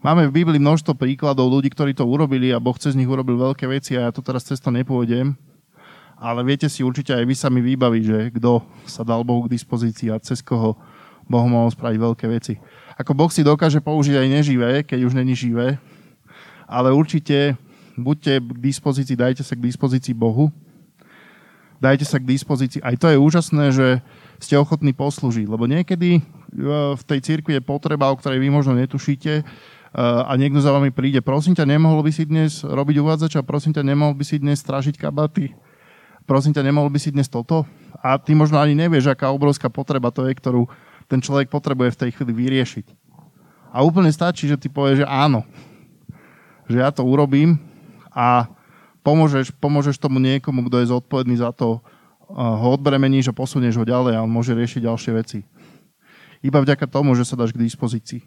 Máme 0.00 0.28
v 0.28 0.44
Biblii 0.44 0.60
množstvo 0.60 0.96
príkladov 0.96 1.48
ľudí, 1.52 1.72
ktorí 1.72 1.92
to 1.96 2.08
urobili 2.08 2.52
a 2.52 2.60
Boh 2.60 2.76
cez 2.76 2.96
nich 2.96 3.08
urobil 3.08 3.36
veľké 3.36 3.68
veci 3.68 3.96
a 3.96 4.08
ja 4.08 4.10
tu 4.12 4.20
teraz 4.24 4.44
cez 4.44 4.60
to 4.60 4.72
nepôjdem. 4.72 5.36
Ale 6.20 6.44
viete 6.44 6.68
si 6.68 6.84
určite 6.84 7.16
aj 7.16 7.24
vy 7.24 7.34
sami 7.36 7.60
vybaviť, 7.64 8.02
že 8.04 8.18
kto 8.36 8.60
sa 8.84 9.04
dal 9.04 9.24
Bohu 9.24 9.48
k 9.48 9.56
dispozícii 9.56 10.12
a 10.12 10.20
cez 10.20 10.44
koho 10.44 10.76
Boh 11.30 11.46
mohol 11.46 11.70
spraviť 11.70 11.98
veľké 12.02 12.26
veci. 12.26 12.58
Ako 12.98 13.14
Boh 13.14 13.30
si 13.30 13.46
dokáže 13.46 13.78
použiť 13.78 14.18
aj 14.18 14.28
neživé, 14.28 14.70
keď 14.82 15.06
už 15.06 15.14
není 15.14 15.38
živé, 15.38 15.78
ale 16.66 16.90
určite 16.90 17.54
buďte 17.94 18.42
k 18.42 18.58
dispozícii, 18.58 19.14
dajte 19.14 19.46
sa 19.46 19.54
k 19.54 19.62
dispozícii 19.62 20.12
Bohu. 20.12 20.50
Dajte 21.80 22.04
sa 22.04 22.20
k 22.20 22.28
dispozícii. 22.28 22.84
Aj 22.84 22.92
to 22.92 23.08
je 23.08 23.16
úžasné, 23.16 23.72
že 23.72 24.04
ste 24.36 24.60
ochotní 24.60 24.92
poslúžiť, 24.92 25.48
lebo 25.48 25.64
niekedy 25.64 26.20
e, 26.20 26.22
v 26.92 27.02
tej 27.08 27.24
cirkvi 27.24 27.56
je 27.56 27.64
potreba, 27.64 28.12
o 28.12 28.18
ktorej 28.20 28.36
vy 28.36 28.52
možno 28.52 28.76
netušíte, 28.76 29.48
a 29.98 30.30
niekto 30.38 30.62
za 30.62 30.70
vami 30.70 30.94
príde, 30.94 31.18
prosím 31.18 31.58
ťa, 31.58 31.66
nemohol 31.66 32.06
by 32.06 32.12
si 32.14 32.22
dnes 32.22 32.62
robiť 32.62 33.02
uvádzača, 33.02 33.42
prosím 33.42 33.74
ťa, 33.74 33.82
nemohol 33.82 34.14
by 34.14 34.22
si 34.22 34.38
dnes 34.38 34.62
strážiť 34.62 34.94
kabaty, 34.94 35.50
prosím 36.30 36.54
ťa, 36.54 36.62
nemohol 36.62 36.94
by 36.94 37.02
si 37.02 37.10
dnes 37.10 37.26
toto? 37.26 37.66
A 37.98 38.14
ty 38.14 38.38
možno 38.38 38.62
ani 38.62 38.78
nevieš, 38.78 39.10
aká 39.10 39.34
obrovská 39.34 39.66
potreba 39.66 40.14
to 40.14 40.30
je, 40.30 40.32
ktorú 40.38 40.70
ten 41.10 41.18
človek 41.18 41.50
potrebuje 41.50 41.98
v 41.98 42.00
tej 42.06 42.10
chvíli 42.14 42.32
vyriešiť. 42.32 42.86
A 43.74 43.82
úplne 43.82 44.14
stačí, 44.14 44.46
že 44.46 44.54
ty 44.54 44.70
povieš, 44.70 45.02
že 45.02 45.06
áno, 45.10 45.42
že 46.70 46.78
ja 46.78 46.94
to 46.94 47.02
urobím 47.02 47.58
a 48.14 48.46
pomôžeš, 49.02 49.50
pomôžeš 49.58 49.98
tomu 49.98 50.22
niekomu, 50.22 50.70
kto 50.70 50.82
je 50.82 50.90
zodpovedný 50.94 51.34
za 51.42 51.50
to, 51.50 51.82
ho 52.30 52.68
odbremeníš 52.78 53.34
a 53.34 53.36
posunieš 53.36 53.82
ho 53.82 53.84
ďalej 53.86 54.14
a 54.14 54.22
on 54.22 54.30
môže 54.30 54.54
riešiť 54.54 54.86
ďalšie 54.86 55.12
veci. 55.18 55.38
Iba 56.46 56.62
vďaka 56.62 56.86
tomu, 56.86 57.18
že 57.18 57.26
sa 57.26 57.34
dáš 57.34 57.50
k 57.50 57.62
dispozícii. 57.62 58.22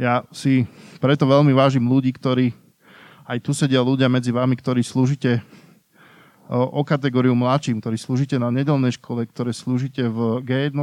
Ja 0.00 0.26
si 0.34 0.66
preto 0.98 1.28
veľmi 1.28 1.52
vážim 1.54 1.84
ľudí, 1.84 2.10
ktorí, 2.16 2.56
aj 3.28 3.38
tu 3.44 3.52
sedia 3.54 3.84
ľudia 3.84 4.10
medzi 4.10 4.34
vami, 4.34 4.56
ktorí 4.58 4.82
slúžite 4.82 5.44
o, 6.50 6.82
kategóriu 6.82 7.36
mladším, 7.36 7.78
ktorí 7.78 7.96
slúžite 8.00 8.36
na 8.40 8.50
nedelnej 8.50 8.96
škole, 8.98 9.28
ktoré 9.28 9.54
slúžite 9.54 10.10
v 10.10 10.42
G1 10.42 10.74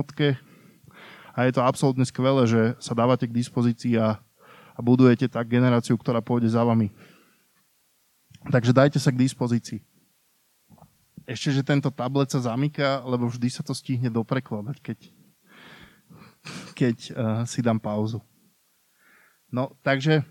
a 1.41 1.49
je 1.49 1.57
to 1.57 1.65
absolútne 1.65 2.05
skvelé, 2.05 2.45
že 2.45 2.61
sa 2.77 2.93
dávate 2.93 3.25
k 3.25 3.33
dispozícii 3.33 3.97
a, 3.97 4.21
a 4.77 4.79
budujete 4.85 5.25
tak 5.25 5.49
generáciu, 5.49 5.97
ktorá 5.97 6.21
pôjde 6.21 6.53
za 6.53 6.61
vami. 6.61 6.93
Takže 8.53 8.69
dajte 8.69 9.01
sa 9.01 9.09
k 9.09 9.25
dispozícii. 9.25 9.81
Ešte, 11.25 11.49
že 11.49 11.65
tento 11.65 11.89
tablet 11.89 12.29
sa 12.29 12.53
zamyká, 12.53 13.01
lebo 13.01 13.25
vždy 13.25 13.49
sa 13.49 13.65
to 13.65 13.73
stihne 13.73 14.13
doprekladať, 14.13 14.77
keď, 14.85 14.99
keď 16.77 16.95
uh, 17.09 17.41
si 17.49 17.65
dám 17.65 17.81
pauzu. 17.81 18.21
No, 19.49 19.73
takže 19.81 20.21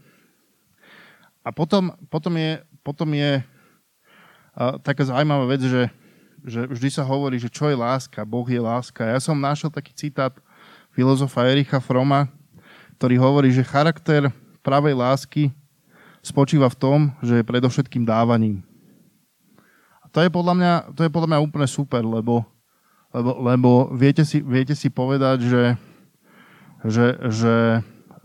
a 1.42 1.50
potom, 1.50 1.90
potom 2.06 2.38
je, 2.38 2.62
potom 2.86 3.10
je 3.10 3.42
uh, 3.42 4.78
taká 4.86 5.10
zaujímavá 5.10 5.50
vec, 5.50 5.62
že, 5.66 5.90
že 6.46 6.70
vždy 6.70 6.88
sa 6.94 7.02
hovorí, 7.02 7.34
že 7.42 7.50
čo 7.50 7.66
je 7.66 7.74
láska, 7.74 8.22
Boh 8.22 8.46
je 8.46 8.62
láska. 8.62 9.10
Ja 9.10 9.18
som 9.18 9.34
našiel 9.34 9.74
taký 9.74 9.90
citát 9.90 10.38
filozofa 10.94 11.46
Ericha 11.48 11.78
Froma, 11.78 12.28
ktorý 12.98 13.16
hovorí, 13.16 13.48
že 13.54 13.66
charakter 13.66 14.28
pravej 14.60 14.94
lásky 14.94 15.42
spočíva 16.20 16.68
v 16.68 16.76
tom, 16.76 16.98
že 17.24 17.40
je 17.40 17.48
predovšetkým 17.48 18.04
dávaním. 18.04 18.60
A 20.04 20.06
to 20.12 20.20
je 20.20 20.28
podľa 20.28 20.54
mňa, 20.56 20.72
to 20.92 21.00
je 21.06 21.10
podľa 21.10 21.28
mňa 21.32 21.44
úplne 21.44 21.68
super, 21.70 22.04
lebo, 22.04 22.44
lebo, 23.14 23.30
lebo 23.40 23.70
viete, 23.96 24.26
si, 24.26 24.44
viete 24.44 24.76
si 24.76 24.92
povedať, 24.92 25.48
že, 25.48 25.64
že, 26.84 27.06
že 27.32 27.54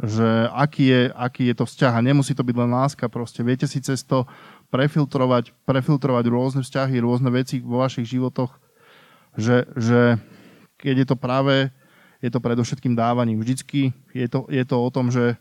že 0.03 0.51
aký 0.51 0.91
je, 0.91 1.01
aký 1.15 1.43
je 1.47 1.55
to 1.55 1.63
vzťah 1.63 1.93
a 1.95 2.03
nemusí 2.03 2.35
to 2.35 2.43
byť 2.43 2.55
len 2.59 2.67
láska, 2.67 3.07
proste 3.07 3.39
viete 3.39 3.63
si 3.63 3.79
cez 3.79 4.03
to 4.03 4.27
prefiltrovať, 4.67 5.55
prefiltrovať 5.63 6.25
rôzne 6.27 6.61
vzťahy, 6.67 6.99
rôzne 6.99 7.31
veci 7.31 7.63
vo 7.63 7.79
vašich 7.79 8.03
životoch, 8.03 8.51
že, 9.39 9.63
že 9.79 10.19
keď 10.75 10.95
je 11.03 11.07
to 11.07 11.15
práve, 11.15 11.71
je 12.23 12.29
to 12.31 12.39
predovšetkým 12.39 12.95
dávaním. 12.95 13.41
Vždycky 13.41 13.91
je 14.15 14.27
to, 14.27 14.47
je 14.47 14.63
to 14.63 14.75
o 14.75 14.89
tom, 14.91 15.11
že 15.11 15.35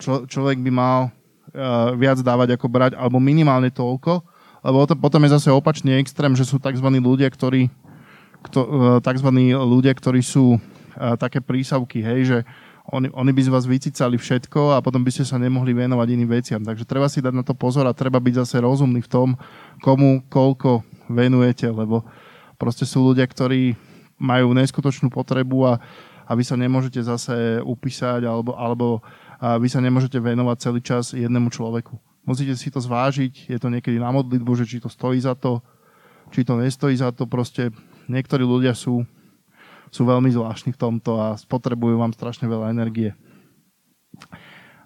čo, 0.00 0.28
človek 0.28 0.60
by 0.60 0.70
mal 0.72 0.98
uh, 1.08 1.92
viac 1.96 2.20
dávať 2.20 2.56
ako 2.56 2.66
brať, 2.68 2.92
alebo 2.96 3.20
minimálne 3.20 3.72
toľko, 3.72 4.24
lebo 4.66 4.78
to, 4.88 4.94
potom 4.98 5.24
je 5.24 5.34
zase 5.36 5.48
opačný 5.52 5.96
extrém, 6.00 6.32
že 6.36 6.44
sú 6.44 6.60
tzv. 6.60 6.88
ľudia, 6.88 7.28
ktorí, 7.32 7.72
kto, 8.44 8.60
uh, 8.60 8.98
tzv. 9.00 9.28
ľudia, 9.52 9.92
ktorí 9.96 10.20
sú 10.20 10.56
uh, 10.56 10.60
také 11.16 11.40
prísavky, 11.40 12.04
hej, 12.04 12.20
že 12.24 12.38
oni, 12.86 13.10
oni 13.10 13.32
by 13.34 13.42
z 13.42 13.50
vás 13.50 13.66
vycicali 13.66 14.14
všetko 14.14 14.78
a 14.78 14.82
potom 14.82 15.02
by 15.02 15.10
ste 15.10 15.26
sa 15.26 15.42
nemohli 15.42 15.74
venovať 15.74 16.06
iným 16.06 16.30
veciam. 16.30 16.62
Takže 16.62 16.86
treba 16.86 17.10
si 17.10 17.18
dať 17.18 17.34
na 17.34 17.42
to 17.42 17.50
pozor 17.50 17.82
a 17.82 17.96
treba 17.96 18.22
byť 18.22 18.46
zase 18.46 18.62
rozumný 18.62 19.02
v 19.02 19.10
tom, 19.10 19.28
komu 19.82 20.22
koľko 20.30 20.86
venujete, 21.10 21.66
lebo 21.66 22.06
proste 22.54 22.86
sú 22.86 23.02
ľudia, 23.02 23.26
ktorí 23.26 23.74
majú 24.16 24.56
neskutočnú 24.56 25.12
potrebu 25.12 25.68
a, 25.68 25.72
a 26.24 26.32
vy 26.32 26.44
sa 26.44 26.56
nemôžete 26.56 27.00
zase 27.04 27.60
upísať 27.62 28.24
alebo, 28.24 28.56
alebo 28.56 28.86
a 29.36 29.60
vy 29.60 29.68
sa 29.68 29.84
nemôžete 29.84 30.16
venovať 30.16 30.56
celý 30.60 30.80
čas 30.80 31.12
jednému 31.12 31.52
človeku. 31.52 32.00
Musíte 32.26 32.56
si 32.58 32.72
to 32.72 32.80
zvážiť, 32.80 33.52
je 33.52 33.58
to 33.60 33.68
niekedy 33.70 34.00
na 34.00 34.10
modlitbu, 34.10 34.52
že 34.58 34.66
či 34.66 34.82
to 34.82 34.90
stojí 34.90 35.20
za 35.20 35.36
to, 35.36 35.62
či 36.34 36.42
to 36.42 36.58
nestojí 36.58 36.96
za 36.96 37.14
to. 37.14 37.28
Proste 37.28 37.70
niektorí 38.10 38.42
ľudia 38.42 38.74
sú 38.74 39.06
sú 39.90 40.02
veľmi 40.04 40.28
zvláštni 40.28 40.74
v 40.74 40.80
tomto 40.80 41.16
a 41.16 41.38
spotrebujú 41.38 41.96
vám 41.96 42.12
strašne 42.12 42.50
veľa 42.50 42.74
energie. 42.74 43.14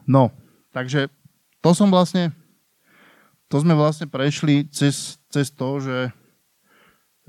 No, 0.05 0.35
takže 0.71 1.09
to 1.59 1.71
som 1.73 1.89
vlastne, 1.89 2.35
to 3.51 3.59
sme 3.59 3.77
vlastne 3.77 4.11
prešli 4.11 4.69
cez, 4.69 5.19
cez 5.31 5.51
to, 5.51 5.81
že, 5.81 6.15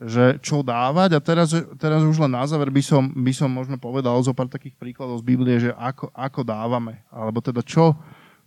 že 0.02 0.42
čo 0.42 0.66
dávať 0.66 1.14
a 1.14 1.20
teraz, 1.22 1.54
teraz 1.78 2.02
už 2.02 2.18
len 2.26 2.34
na 2.34 2.42
záver 2.50 2.74
by 2.74 2.82
som, 2.82 3.06
by 3.06 3.30
som 3.30 3.54
možno 3.54 3.78
povedal 3.78 4.18
zo 4.26 4.34
pár 4.34 4.50
takých 4.50 4.74
príkladov 4.74 5.22
z 5.22 5.28
Biblie, 5.30 5.62
že 5.62 5.78
ako, 5.78 6.10
ako 6.10 6.42
dávame, 6.42 7.06
alebo 7.14 7.38
teda 7.38 7.62
čo, 7.62 7.94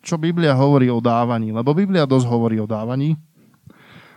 čo 0.03 0.19
Biblia 0.19 0.51
hovorí 0.59 0.91
o 0.91 0.99
dávaní, 0.99 1.55
lebo 1.55 1.71
Biblia 1.71 2.11
dosť 2.11 2.27
hovorí 2.27 2.59
o 2.59 2.67
dávaní. 2.67 3.15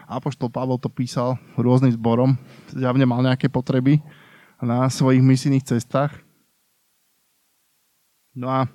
Apoštol 0.10 0.50
Pavel 0.50 0.82
to 0.82 0.90
písal 0.90 1.38
rôznym 1.54 1.94
zborom, 1.94 2.34
zjavne 2.74 3.06
mal 3.06 3.22
nejaké 3.22 3.54
potreby 3.54 4.02
na 4.58 4.90
svojich 4.90 5.22
misijných 5.22 5.68
cestách. 5.68 6.16
No 8.34 8.50
a 8.50 8.66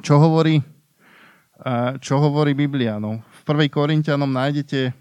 čo 0.00 0.16
hovorí, 0.16 0.64
čo 2.00 2.14
hovorí 2.22 2.56
Biblia? 2.56 2.96
No, 2.96 3.20
v 3.20 3.68
1. 3.68 3.68
Korintianom 3.68 4.30
nájdete 4.32 4.96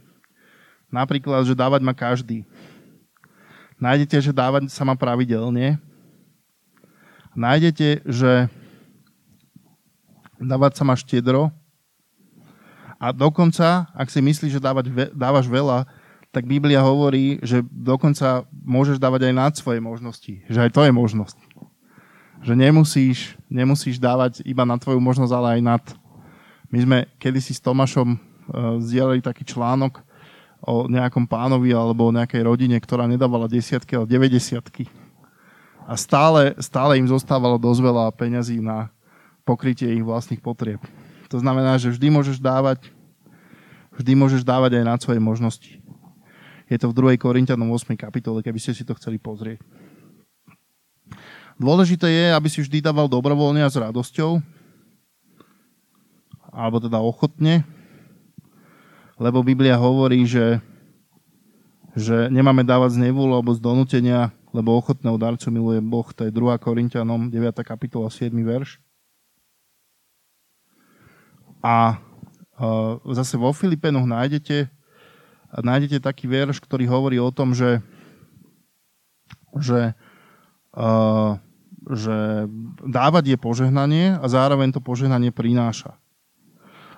napríklad, 0.93 1.45
že 1.45 1.57
dávať 1.57 1.81
má 1.85 1.93
každý. 1.93 2.45
Nájdete, 3.79 4.19
že 4.19 4.35
dávať 4.35 4.67
sa 4.67 4.83
má 4.83 4.93
pravidelne. 4.93 5.79
Nájdete, 7.31 8.03
že 8.03 8.51
dávať 10.35 10.75
sa 10.75 10.83
má 10.83 10.99
štedro. 10.99 11.47
A 12.99 13.15
dokonca, 13.15 13.87
ak 13.95 14.11
si 14.11 14.19
myslíš, 14.19 14.59
že 14.59 14.61
dávať, 14.61 14.91
dávaš 15.15 15.47
veľa, 15.47 15.87
tak 16.29 16.43
Biblia 16.43 16.83
hovorí, 16.83 17.39
že 17.39 17.63
dokonca 17.71 18.43
môžeš 18.51 18.99
dávať 18.99 19.31
aj 19.31 19.33
nad 19.33 19.53
svoje 19.55 19.79
možnosti. 19.79 20.43
Že 20.51 20.67
aj 20.67 20.71
to 20.75 20.81
je 20.83 20.91
možnosť. 20.91 21.37
Že 22.43 22.53
nemusíš, 22.59 23.39
nemusíš 23.47 23.95
dávať 23.95 24.43
iba 24.43 24.67
na 24.67 24.75
tvoju 24.75 24.99
možnosť, 24.99 25.33
ale 25.33 25.47
aj 25.57 25.61
nad. 25.63 25.83
My 26.67 26.79
sme 26.83 26.97
kedysi 27.17 27.55
s 27.55 27.63
Tomášom 27.63 28.13
uh, 28.13 28.19
zdieľali 28.83 29.23
taký 29.23 29.47
článok 29.47 30.03
o 30.63 30.87
nejakom 30.91 31.23
pánovi 31.23 31.71
alebo 31.71 32.09
o 32.09 32.15
nejakej 32.15 32.43
rodine, 32.43 32.75
ktorá 32.79 33.07
nedávala 33.07 33.47
desiatky, 33.47 33.95
ale 33.95 34.05
90 34.07 34.59
A 35.87 35.93
stále, 35.95 36.53
stále 36.59 36.99
im 36.99 37.07
zostávalo 37.07 37.55
dosť 37.55 37.81
veľa 37.81 38.05
peňazí 38.13 38.59
na 38.59 38.91
pokrytie 39.47 39.89
ich 39.95 40.05
vlastných 40.05 40.43
potrieb. 40.43 40.83
To 41.31 41.39
znamená, 41.39 41.79
že 41.79 41.93
vždy 41.93 42.07
môžeš 42.11 42.37
dávať 42.37 42.91
vždy 43.99 44.15
môžeš 44.15 44.47
dávať 44.47 44.79
aj 44.79 44.85
nad 44.87 44.99
svoje 45.03 45.19
možnosti. 45.19 45.75
Je 46.71 46.77
to 46.79 46.87
v 46.87 47.17
2. 47.17 47.19
Korintianom 47.19 47.67
8. 47.75 47.99
kapitole, 47.99 48.39
keby 48.39 48.55
ste 48.55 48.71
si 48.71 48.87
to 48.87 48.95
chceli 48.95 49.19
pozrieť. 49.19 49.59
Dôležité 51.59 52.07
je, 52.07 52.25
aby 52.31 52.47
si 52.47 52.63
vždy 52.63 52.79
dával 52.79 53.11
dobrovoľne 53.11 53.59
a 53.59 53.67
s 53.67 53.75
radosťou, 53.75 54.39
alebo 56.55 56.79
teda 56.79 57.03
ochotne, 57.03 57.67
lebo 59.19 59.43
Biblia 59.43 59.75
hovorí, 59.75 60.23
že, 60.23 60.63
že 61.93 62.31
nemáme 62.31 62.63
dávať 62.63 62.95
z 62.95 63.11
nevôľu 63.11 63.33
alebo 63.35 63.51
z 63.51 63.59
donútenia, 63.59 64.31
lebo 64.55 64.73
ochotného 64.73 65.19
darcu 65.19 65.51
miluje 65.51 65.83
Boh. 65.83 66.07
To 66.15 66.25
je 66.25 66.31
2. 66.31 66.57
Korintianom 66.57 67.29
9. 67.29 67.53
kapitola 67.61 68.07
7. 68.07 68.31
verš. 68.39 68.79
A 71.59 71.99
uh, 72.55 72.97
zase 73.11 73.35
vo 73.35 73.51
Filipenoch 73.51 74.07
nájdete 74.07 74.71
nájdete 75.57 75.97
taký 76.05 76.29
verš, 76.29 76.61
ktorý 76.61 76.85
hovorí 76.85 77.17
o 77.17 77.33
tom, 77.33 77.57
že, 77.57 77.81
že, 79.57 79.97
uh, 80.77 81.41
že 81.89 82.45
dávať 82.85 83.33
je 83.33 83.37
požehnanie 83.41 84.05
a 84.21 84.25
zároveň 84.29 84.69
to 84.69 84.81
požehnanie 84.83 85.33
prináša. 85.33 85.97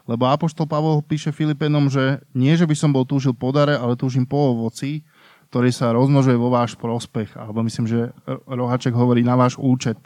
Lebo 0.09 0.25
Apoštol 0.29 0.65
Pavol 0.65 1.05
píše 1.05 1.29
Filipenom, 1.29 1.89
že 1.89 2.21
nie, 2.33 2.57
že 2.57 2.65
by 2.65 2.75
som 2.77 2.89
bol 2.89 3.05
túžil 3.05 3.37
po 3.37 3.53
dare, 3.53 3.77
ale 3.77 3.93
túžim 3.99 4.25
po 4.25 4.57
ovoci, 4.57 5.05
ktorý 5.53 5.69
sa 5.69 5.93
rozmnožuje 5.93 6.37
vo 6.39 6.49
váš 6.49 6.73
prospech. 6.79 7.37
Alebo 7.37 7.61
myslím, 7.61 7.85
že 7.85 8.15
Rohaček 8.49 8.95
hovorí 8.95 9.21
na 9.21 9.37
váš 9.37 9.59
účet. 9.59 9.99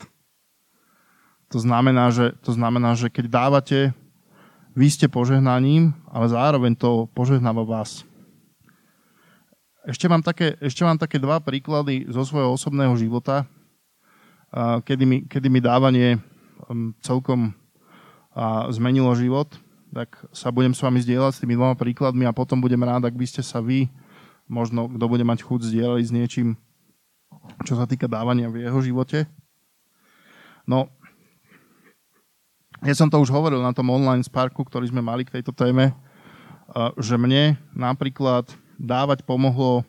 To 1.53 1.62
znamená, 1.62 2.10
že, 2.10 2.34
to 2.41 2.51
znamená, 2.51 2.97
že 2.97 3.08
keď 3.13 3.25
dávate, 3.29 3.79
vy 4.75 4.88
ste 4.91 5.08
požehnaním, 5.08 5.95
ale 6.12 6.27
zároveň 6.27 6.75
to 6.75 7.08
požehnáva 7.15 7.63
vás. 7.63 8.03
Ešte 9.86 10.10
mám, 10.10 10.25
také, 10.25 10.58
ešte 10.60 10.81
mám 10.81 10.97
také 10.97 11.21
dva 11.21 11.38
príklady 11.38 12.10
zo 12.10 12.25
svojho 12.25 12.58
osobného 12.58 12.97
života, 12.97 13.45
kedy 14.84 15.03
mi, 15.05 15.17
kedy 15.29 15.47
mi 15.47 15.62
dávanie 15.62 16.17
celkom 17.05 17.53
zmenilo 18.73 19.13
život 19.13 19.53
tak 19.95 20.19
sa 20.36 20.51
budem 20.51 20.75
s 20.75 20.84
vami 20.84 20.99
zdieľať 20.99 21.39
s 21.39 21.39
tými 21.39 21.55
dvoma 21.55 21.79
príkladmi 21.79 22.27
a 22.27 22.36
potom 22.36 22.60
budem 22.60 22.84
rád, 22.84 23.08
ak 23.08 23.15
by 23.15 23.23
ste 23.23 23.39
sa 23.39 23.63
vy, 23.63 23.88
možno 24.43 24.91
kto 24.91 25.05
bude 25.08 25.23
mať 25.23 25.39
chuť 25.47 25.71
zdieľať 25.71 26.03
s 26.03 26.12
niečím, 26.12 26.60
čo 27.63 27.79
sa 27.79 27.88
týka 27.88 28.12
dávania 28.12 28.51
v 28.51 28.67
jeho 28.67 28.84
živote. 28.84 29.23
No, 30.67 30.91
ja 32.84 32.91
som 32.91 33.08
to 33.08 33.23
už 33.23 33.31
hovoril 33.31 33.63
na 33.63 33.71
tom 33.71 33.88
online 33.88 34.19
sparku, 34.19 34.67
ktorý 34.67 34.91
sme 34.91 34.99
mali 34.99 35.23
k 35.23 35.39
tejto 35.39 35.55
téme, 35.55 35.95
že 36.99 37.15
mne 37.15 37.55
napríklad 37.71 38.51
dávať 38.75 39.23
pomohlo, 39.23 39.88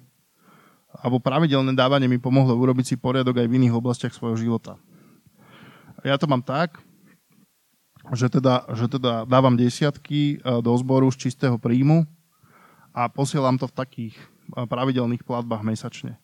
alebo 0.94 1.18
pravidelné 1.18 1.74
dávanie 1.74 2.06
mi 2.06 2.22
pomohlo 2.22 2.54
urobiť 2.54 2.94
si 2.94 2.96
poriadok 2.96 3.42
aj 3.42 3.50
v 3.50 3.56
iných 3.58 3.74
oblastiach 3.74 4.14
svojho 4.14 4.38
života. 4.38 4.78
Ja 6.06 6.14
to 6.14 6.30
mám 6.30 6.46
tak, 6.46 6.78
že 8.14 8.30
teda, 8.30 8.68
že 8.74 8.86
teda 8.86 9.26
dávam 9.26 9.58
desiatky 9.58 10.38
e, 10.38 10.62
do 10.62 10.70
zboru 10.78 11.10
z 11.10 11.26
čistého 11.26 11.58
príjmu 11.58 12.06
a 12.94 13.10
posielam 13.10 13.58
to 13.58 13.66
v 13.66 13.74
takých 13.74 14.14
e, 14.14 14.62
pravidelných 14.66 15.26
platbách 15.26 15.66
mesačne. 15.66 16.20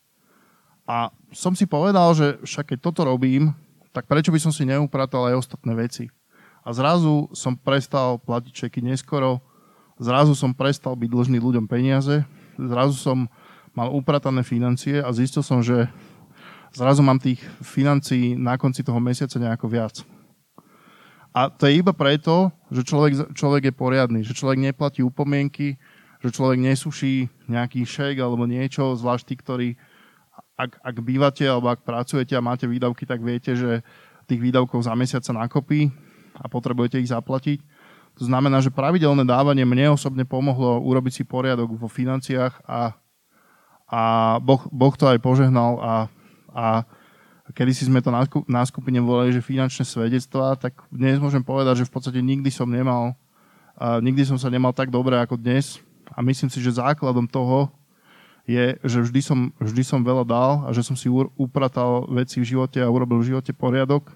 A 0.87 1.11
som 1.35 1.55
si 1.55 1.67
povedal, 1.67 2.15
že 2.15 2.39
však 2.43 2.75
keď 2.75 2.79
toto 2.79 3.03
robím, 3.07 3.55
tak 3.91 4.07
prečo 4.07 4.31
by 4.31 4.39
som 4.39 4.53
si 4.55 4.67
neupratal 4.67 5.31
aj 5.31 5.47
ostatné 5.47 5.73
veci. 5.75 6.11
A 6.63 6.71
zrazu 6.71 7.27
som 7.35 7.59
prestal 7.59 8.23
platiť 8.23 8.53
čeky 8.67 8.81
neskoro, 8.83 9.43
zrazu 9.99 10.39
som 10.39 10.55
prestal 10.55 10.95
byť 10.95 11.11
dlžný 11.11 11.39
ľuďom 11.43 11.67
peniaze, 11.67 12.23
zrazu 12.55 12.95
som 12.95 13.19
mal 13.75 13.91
upratané 13.91 14.47
financie 14.47 15.03
a 15.03 15.11
zistil 15.11 15.43
som, 15.43 15.65
že 15.65 15.91
zrazu 16.71 17.03
mám 17.03 17.19
tých 17.19 17.43
financií 17.65 18.39
na 18.39 18.55
konci 18.55 18.85
toho 18.85 19.01
mesiaca 19.03 19.37
nejako 19.41 19.67
viac. 19.67 19.95
A 21.33 21.49
to 21.49 21.65
je 21.65 21.81
iba 21.81 21.97
preto, 21.97 22.53
že 22.69 22.85
človek, 22.85 23.33
človek 23.33 23.73
je 23.73 23.75
poriadny, 23.75 24.21
že 24.21 24.37
človek 24.37 24.61
neplatí 24.61 25.01
upomienky, 25.01 25.81
že 26.21 26.29
človek 26.29 26.61
nesuší 26.61 27.33
nejaký 27.49 27.89
šejk 27.89 28.21
alebo 28.21 28.45
niečo, 28.45 28.93
zvlášť 28.93 29.25
tí, 29.25 29.35
ktorí, 29.41 29.69
ak, 30.61 30.77
ak 30.85 30.97
bývate 31.01 31.49
alebo 31.49 31.73
ak 31.73 31.89
pracujete 31.89 32.37
a 32.37 32.45
máte 32.45 32.69
výdavky, 32.69 33.09
tak 33.09 33.25
viete, 33.25 33.57
že 33.57 33.81
tých 34.29 34.45
výdavkov 34.45 34.85
za 34.85 34.93
mesiac 34.93 35.25
sa 35.25 35.33
nakopí 35.33 35.89
a 36.37 36.47
potrebujete 36.53 37.01
ich 37.01 37.11
zaplatiť. 37.11 37.59
To 38.21 38.29
znamená, 38.29 38.61
že 38.61 38.69
pravidelné 38.69 39.25
dávanie 39.25 39.65
mne 39.65 39.97
osobne 39.97 40.29
pomohlo 40.29 40.85
urobiť 40.85 41.13
si 41.13 41.25
poriadok 41.25 41.81
vo 41.81 41.89
financiách 41.89 42.61
a, 42.69 42.93
a 43.89 44.03
boh, 44.37 44.69
boh 44.69 44.95
to 44.95 45.09
aj 45.09 45.17
požehnal 45.17 45.81
a, 45.81 45.95
a 46.53 46.67
kedy 47.51 47.73
si 47.75 47.91
sme 47.91 47.99
to 47.99 48.15
na 48.47 48.63
skupine 48.63 49.03
volali, 49.03 49.35
že 49.35 49.43
finančné 49.43 49.83
svedectvá, 49.83 50.55
tak 50.55 50.79
dnes 50.95 51.19
môžem 51.19 51.43
povedať, 51.43 51.83
že 51.83 51.89
v 51.91 51.93
podstate 51.99 52.21
nikdy 52.23 52.47
som 52.55 52.71
nemal, 52.71 53.19
uh, 53.75 53.99
nikdy 53.99 54.23
som 54.23 54.39
sa 54.39 54.47
nemal 54.47 54.71
tak 54.71 54.95
dobre 54.95 55.19
ako 55.19 55.35
dnes 55.35 55.83
a 56.15 56.23
myslím 56.23 56.47
si, 56.47 56.63
že 56.63 56.79
základom 56.79 57.27
toho 57.27 57.67
je, 58.47 58.79
že 58.83 58.99
vždy 59.03 59.21
som, 59.23 59.39
vždy 59.59 59.83
som 59.87 60.01
veľa 60.03 60.25
dal 60.27 60.51
a 60.67 60.71
že 60.75 60.83
som 60.83 60.99
si 60.99 61.07
upratal 61.39 62.07
veci 62.11 62.43
v 62.43 62.49
živote 62.55 62.83
a 62.83 62.91
urobil 62.91 63.23
v 63.23 63.35
živote 63.35 63.55
poriadok. 63.55 64.11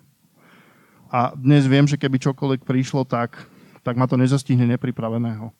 A 1.07 1.31
dnes 1.39 1.63
viem, 1.71 1.87
že 1.87 1.95
keby 1.95 2.19
čokoľvek 2.19 2.67
prišlo, 2.67 3.07
tak, 3.07 3.39
tak 3.87 3.95
ma 3.95 4.11
to 4.11 4.19
nezastihne 4.19 4.67
nepripraveného. 4.75 5.55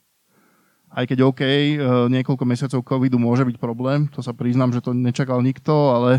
Aj 0.91 1.05
keď 1.07 1.19
OK, 1.31 1.43
e, 1.43 1.79
niekoľko 2.11 2.45
mesiacov 2.47 2.81
covidu 2.83 3.19
môže 3.19 3.47
byť 3.47 3.57
problém, 3.59 4.11
to 4.11 4.19
sa 4.23 4.35
priznám, 4.35 4.75
že 4.75 4.83
to 4.83 4.91
nečakal 4.91 5.39
nikto, 5.39 5.71
ale 5.95 6.19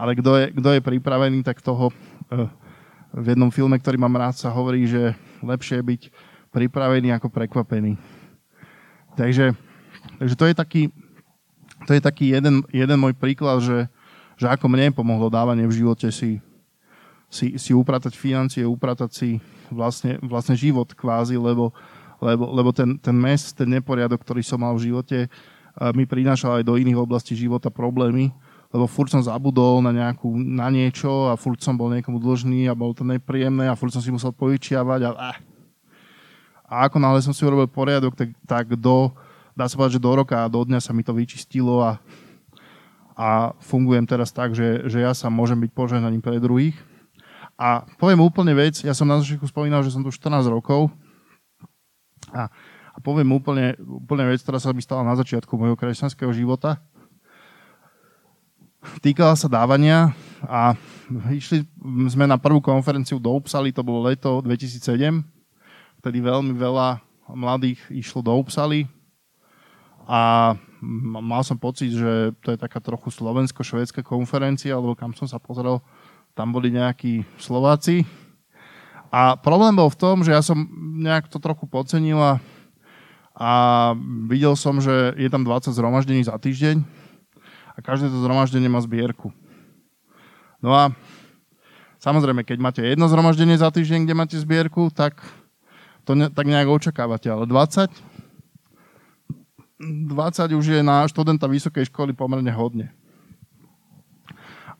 ale 0.00 0.16
kto 0.16 0.32
je, 0.40 0.44
kto 0.56 0.68
je 0.72 0.80
pripravený, 0.80 1.44
tak 1.44 1.60
toho 1.60 1.92
uh, 1.92 2.48
v 3.12 3.26
jednom 3.36 3.52
filme, 3.52 3.76
ktorý 3.76 4.00
mám 4.00 4.16
rád, 4.16 4.40
sa 4.40 4.48
hovorí, 4.48 4.88
že 4.88 5.12
lepšie 5.44 5.84
je 5.84 5.88
byť 5.92 6.02
pripravený 6.48 7.12
ako 7.12 7.28
prekvapený. 7.28 8.00
Takže, 9.18 9.52
takže 10.16 10.34
to 10.40 10.44
je 10.48 10.54
taký, 10.56 10.82
to 11.84 11.92
je 11.92 12.00
taký 12.00 12.32
jeden, 12.32 12.64
jeden 12.72 12.96
môj 12.96 13.12
príklad, 13.12 13.60
že, 13.60 13.92
že 14.40 14.46
ako 14.48 14.72
mne 14.72 14.96
pomohlo 14.96 15.28
dávanie 15.28 15.68
v 15.68 15.84
živote 15.84 16.08
si, 16.08 16.40
si, 17.28 17.60
si 17.60 17.76
upratať 17.76 18.16
financie, 18.16 18.64
upratať 18.64 19.10
si 19.12 19.30
vlastne, 19.68 20.16
vlastne 20.24 20.56
život 20.56 20.88
kvázi, 20.96 21.36
lebo, 21.36 21.76
lebo, 22.24 22.44
lebo 22.56 22.70
ten, 22.72 22.96
ten 22.96 23.14
mes, 23.14 23.52
ten 23.52 23.68
neporiadok, 23.68 24.22
ktorý 24.22 24.40
som 24.40 24.62
mal 24.64 24.72
v 24.78 24.88
živote, 24.88 25.28
mi 25.94 26.08
prinášal 26.08 26.62
aj 26.62 26.64
do 26.66 26.78
iných 26.78 26.98
oblastí 26.98 27.34
života 27.36 27.70
problémy 27.70 28.34
lebo 28.70 28.86
furt 28.86 29.10
som 29.10 29.18
zabudol 29.18 29.82
na, 29.82 29.90
nejakú, 29.90 30.30
na 30.38 30.70
niečo 30.70 31.26
a 31.26 31.34
furt 31.34 31.58
som 31.58 31.74
bol 31.74 31.90
niekomu 31.90 32.22
dlžný 32.22 32.70
a 32.70 32.78
bolo 32.78 32.94
to 32.94 33.02
nepríjemné 33.02 33.66
a 33.66 33.74
furt 33.74 33.90
som 33.90 33.98
si 33.98 34.14
musel 34.14 34.30
povyčiavať 34.30 35.00
a, 35.06 35.10
a, 35.10 35.30
a 36.70 36.74
ako 36.86 37.02
náhle 37.02 37.18
som 37.18 37.34
si 37.34 37.42
urobil 37.42 37.66
poriadok, 37.66 38.14
tak, 38.14 38.30
tak 38.46 38.78
do, 38.78 39.10
dá 39.58 39.66
sa 39.66 39.74
povedať, 39.74 39.98
že 39.98 40.06
do 40.06 40.12
roka 40.14 40.46
a 40.46 40.46
do 40.46 40.62
dňa 40.62 40.78
sa 40.78 40.94
mi 40.94 41.02
to 41.02 41.10
vyčistilo 41.10 41.82
a, 41.82 41.98
a 43.18 43.50
fungujem 43.58 44.06
teraz 44.06 44.30
tak, 44.30 44.54
že, 44.54 44.86
že 44.86 45.02
ja 45.02 45.10
sa 45.18 45.26
môžem 45.26 45.58
byť 45.58 45.70
požehnaním 45.74 46.22
pre 46.22 46.38
druhých. 46.38 46.78
A 47.60 47.84
poviem 47.98 48.22
úplne 48.22 48.54
vec, 48.56 48.80
ja 48.86 48.94
som 48.96 49.04
na 49.04 49.20
začiatku 49.20 49.50
spomínal, 49.50 49.84
že 49.84 49.92
som 49.92 50.00
tu 50.00 50.08
14 50.08 50.46
rokov 50.48 50.88
a, 52.30 52.48
a 52.94 52.98
poviem 53.02 53.34
úplne, 53.34 53.74
úplne 53.82 54.30
vec, 54.30 54.40
ktorá 54.46 54.62
sa 54.62 54.70
mi 54.70 54.80
stala 54.80 55.02
na 55.02 55.18
začiatku 55.18 55.50
môjho 55.58 55.74
kresťanského 55.74 56.30
života 56.30 56.78
týkala 59.00 59.32
sa 59.34 59.48
dávania 59.48 60.12
a 60.44 60.76
išli 61.32 61.64
sme 62.06 62.28
na 62.28 62.36
prvú 62.36 62.60
konferenciu 62.60 63.16
do 63.16 63.32
Upsaly, 63.32 63.72
to 63.72 63.80
bolo 63.80 64.06
leto 64.06 64.44
2007, 64.44 65.24
vtedy 66.00 66.18
veľmi 66.20 66.54
veľa 66.54 67.00
mladých 67.32 67.80
išlo 67.90 68.20
do 68.20 68.32
Upsaly 68.36 68.86
a 70.04 70.52
mal 71.20 71.42
som 71.44 71.60
pocit, 71.60 71.92
že 71.92 72.32
to 72.40 72.52
je 72.52 72.58
taká 72.58 72.80
trochu 72.80 73.12
slovensko-švédska 73.12 74.00
konferencia, 74.02 74.74
alebo 74.74 74.96
kam 74.96 75.12
som 75.12 75.28
sa 75.28 75.36
pozrel, 75.36 75.78
tam 76.32 76.50
boli 76.50 76.72
nejakí 76.72 77.22
Slováci. 77.36 78.02
A 79.10 79.34
problém 79.36 79.74
bol 79.74 79.90
v 79.90 80.00
tom, 80.00 80.22
že 80.22 80.34
ja 80.34 80.42
som 80.42 80.66
nejak 80.98 81.26
to 81.26 81.42
trochu 81.42 81.66
podcenil 81.66 82.18
a 83.34 83.52
videl 84.26 84.54
som, 84.54 84.78
že 84.78 85.14
je 85.18 85.28
tam 85.30 85.42
20 85.46 85.74
zhromaždení 85.74 86.22
za 86.26 86.38
týždeň 86.38 86.99
a 87.80 87.86
každé 87.86 88.12
to 88.12 88.20
zhromaždenie 88.20 88.68
má 88.68 88.76
zbierku. 88.84 89.32
No 90.60 90.76
a 90.76 90.92
samozrejme, 91.96 92.44
keď 92.44 92.58
máte 92.60 92.82
jedno 92.84 93.08
zhromaždenie 93.08 93.56
za 93.56 93.72
týždeň, 93.72 94.04
kde 94.04 94.14
máte 94.20 94.36
zbierku, 94.36 94.92
tak 94.92 95.24
to 96.04 96.12
ne, 96.12 96.28
tak 96.28 96.44
nejak 96.44 96.68
očakávate, 96.68 97.32
ale 97.32 97.48
20 97.48 97.88
20 99.80 100.60
už 100.60 100.66
je 100.76 100.80
na 100.84 101.08
študenta 101.08 101.48
vysokej 101.48 101.88
školy 101.88 102.12
pomerne 102.12 102.52
hodne. 102.52 102.92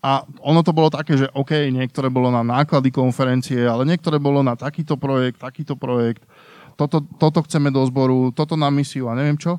A 0.05 0.29
ono 0.45 0.61
to 0.61 0.77
bolo 0.77 0.93
také, 0.93 1.17
že 1.17 1.33
OK, 1.33 1.57
niektoré 1.73 2.13
bolo 2.13 2.29
na 2.29 2.45
náklady 2.45 2.93
konferencie, 2.93 3.65
ale 3.65 3.89
niektoré 3.89 4.21
bolo 4.21 4.45
na 4.45 4.61
takýto 4.61 5.01
projekt, 5.01 5.41
takýto 5.41 5.73
projekt, 5.73 6.29
toto, 6.77 7.01
toto 7.17 7.41
chceme 7.49 7.73
do 7.73 7.81
zboru, 7.89 8.29
toto 8.33 8.61
na 8.61 8.69
misiu 8.69 9.09
a 9.09 9.17
neviem 9.17 9.41
čo. 9.41 9.57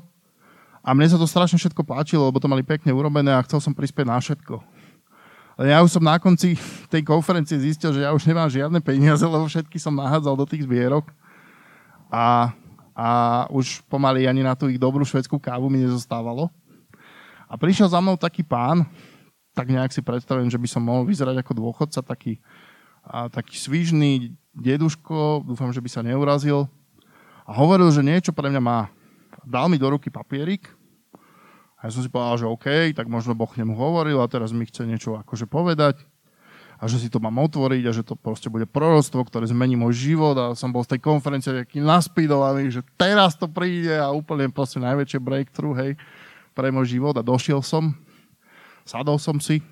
A 0.82 0.98
mne 0.98 1.06
sa 1.06 1.14
to 1.14 1.30
strašne 1.30 1.62
všetko 1.62 1.86
páčilo, 1.86 2.26
lebo 2.26 2.42
to 2.42 2.50
mali 2.50 2.66
pekne 2.66 2.90
urobené 2.90 3.30
a 3.30 3.44
chcel 3.46 3.62
som 3.62 3.70
prispieť 3.70 4.02
na 4.02 4.18
všetko. 4.18 4.58
Ale 5.54 5.70
ja 5.70 5.78
už 5.78 5.94
som 5.94 6.02
na 6.02 6.18
konci 6.18 6.58
tej 6.90 7.06
konferencie 7.06 7.54
zistil, 7.54 7.94
že 7.94 8.02
ja 8.02 8.10
už 8.10 8.26
nemám 8.26 8.50
žiadne 8.50 8.82
peniaze, 8.82 9.22
lebo 9.30 9.46
všetky 9.46 9.78
som 9.78 9.94
nahádzal 9.94 10.34
do 10.34 10.42
tých 10.42 10.66
zbierok. 10.66 11.06
A, 12.10 12.50
a 12.98 13.08
už 13.54 13.86
pomaly 13.86 14.26
ani 14.26 14.42
na 14.42 14.58
tú 14.58 14.66
ich 14.66 14.76
dobrú 14.76 15.06
švedskú 15.06 15.38
kávu 15.38 15.70
mi 15.70 15.86
nezostávalo. 15.86 16.50
A 17.46 17.54
prišiel 17.54 17.86
za 17.86 18.02
mnou 18.02 18.18
taký 18.18 18.42
pán, 18.42 18.82
tak 19.54 19.70
nejak 19.70 19.94
si 19.94 20.02
predstavujem, 20.02 20.50
že 20.50 20.58
by 20.58 20.66
som 20.66 20.82
mohol 20.82 21.06
vyzerať 21.06 21.46
ako 21.46 21.52
dôchodca, 21.62 22.02
taký, 22.02 22.42
a, 23.06 23.30
taký 23.30 23.54
svížný 23.54 24.34
deduško, 24.58 25.46
dúfam, 25.46 25.70
že 25.70 25.78
by 25.78 25.88
sa 25.92 26.02
neurazil. 26.02 26.66
A 27.46 27.54
hovoril, 27.54 27.86
že 27.94 28.02
niečo 28.02 28.34
pre 28.34 28.50
mňa 28.50 28.62
má 28.64 28.90
dal 29.46 29.66
mi 29.68 29.78
do 29.78 29.90
ruky 29.90 30.08
papierik 30.08 30.70
a 31.82 31.90
ja 31.90 31.98
som 31.98 32.06
si 32.06 32.10
povedal, 32.14 32.38
že 32.38 32.46
OK, 32.46 32.94
tak 32.94 33.10
možno 33.10 33.34
Boh 33.34 33.50
nemu 33.50 33.74
hovoril 33.74 34.22
a 34.22 34.30
teraz 34.30 34.54
mi 34.54 34.62
chce 34.62 34.86
niečo 34.86 35.18
akože 35.18 35.50
povedať. 35.50 35.98
A 36.78 36.86
že 36.86 36.98
si 36.98 37.10
to 37.10 37.18
mám 37.18 37.42
otvoriť 37.42 37.82
a 37.86 37.94
že 37.94 38.06
to 38.06 38.14
proste 38.14 38.46
bude 38.50 38.70
prorostvo, 38.70 39.22
ktoré 39.26 39.50
zmení 39.50 39.74
môj 39.74 40.10
život 40.10 40.34
a 40.38 40.54
som 40.54 40.70
bol 40.70 40.86
z 40.86 40.94
tej 40.94 41.00
konferencie 41.02 41.50
taký 41.50 41.82
naspidovaný, 41.82 42.70
že 42.70 42.86
teraz 42.94 43.34
to 43.34 43.50
príde 43.50 43.98
a 43.98 44.14
úplne 44.14 44.50
proste 44.50 44.78
najväčšie 44.82 45.18
breakthrough, 45.22 45.78
hej, 45.78 45.92
pre 46.54 46.70
môj 46.74 46.98
život 46.98 47.14
a 47.18 47.22
došiel 47.22 47.62
som, 47.62 47.94
sadol 48.82 49.18
som 49.18 49.38
si 49.38 49.62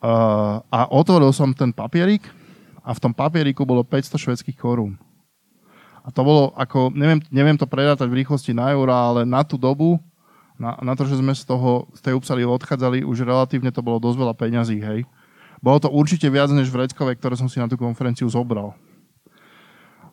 uh, 0.00 0.60
a 0.68 0.80
otvoril 0.88 1.32
som 1.36 1.52
ten 1.52 1.72
papierik 1.72 2.24
a 2.80 2.92
v 2.96 3.02
tom 3.04 3.12
papieriku 3.12 3.64
bolo 3.68 3.84
500 3.84 4.16
švedských 4.20 4.56
korún. 4.56 4.96
A 6.06 6.14
to 6.14 6.22
bolo 6.22 6.54
ako, 6.54 6.94
neviem, 6.94 7.18
neviem 7.34 7.58
to 7.58 7.66
predátať 7.66 8.06
v 8.06 8.22
rýchlosti 8.22 8.54
na 8.54 8.70
eura, 8.70 8.94
ale 8.94 9.26
na 9.26 9.42
tú 9.42 9.58
dobu, 9.58 9.98
na, 10.54 10.78
na 10.78 10.94
to, 10.94 11.02
že 11.02 11.18
sme 11.18 11.34
z, 11.34 11.42
toho, 11.42 11.90
z 11.98 12.00
tej 12.00 12.14
Upsaly 12.14 12.46
odchádzali, 12.46 13.02
už 13.02 13.26
relatívne 13.26 13.74
to 13.74 13.82
bolo 13.82 13.98
dosť 13.98 14.18
veľa 14.22 14.34
peňazí, 14.38 14.78
hej. 14.78 15.02
Bolo 15.58 15.82
to 15.82 15.90
určite 15.90 16.30
viac 16.30 16.48
než 16.54 16.70
v 16.70 16.86
Reckove, 16.86 17.18
ktoré 17.18 17.34
som 17.34 17.50
si 17.50 17.58
na 17.58 17.66
tú 17.66 17.74
konferenciu 17.74 18.30
zobral. 18.30 18.78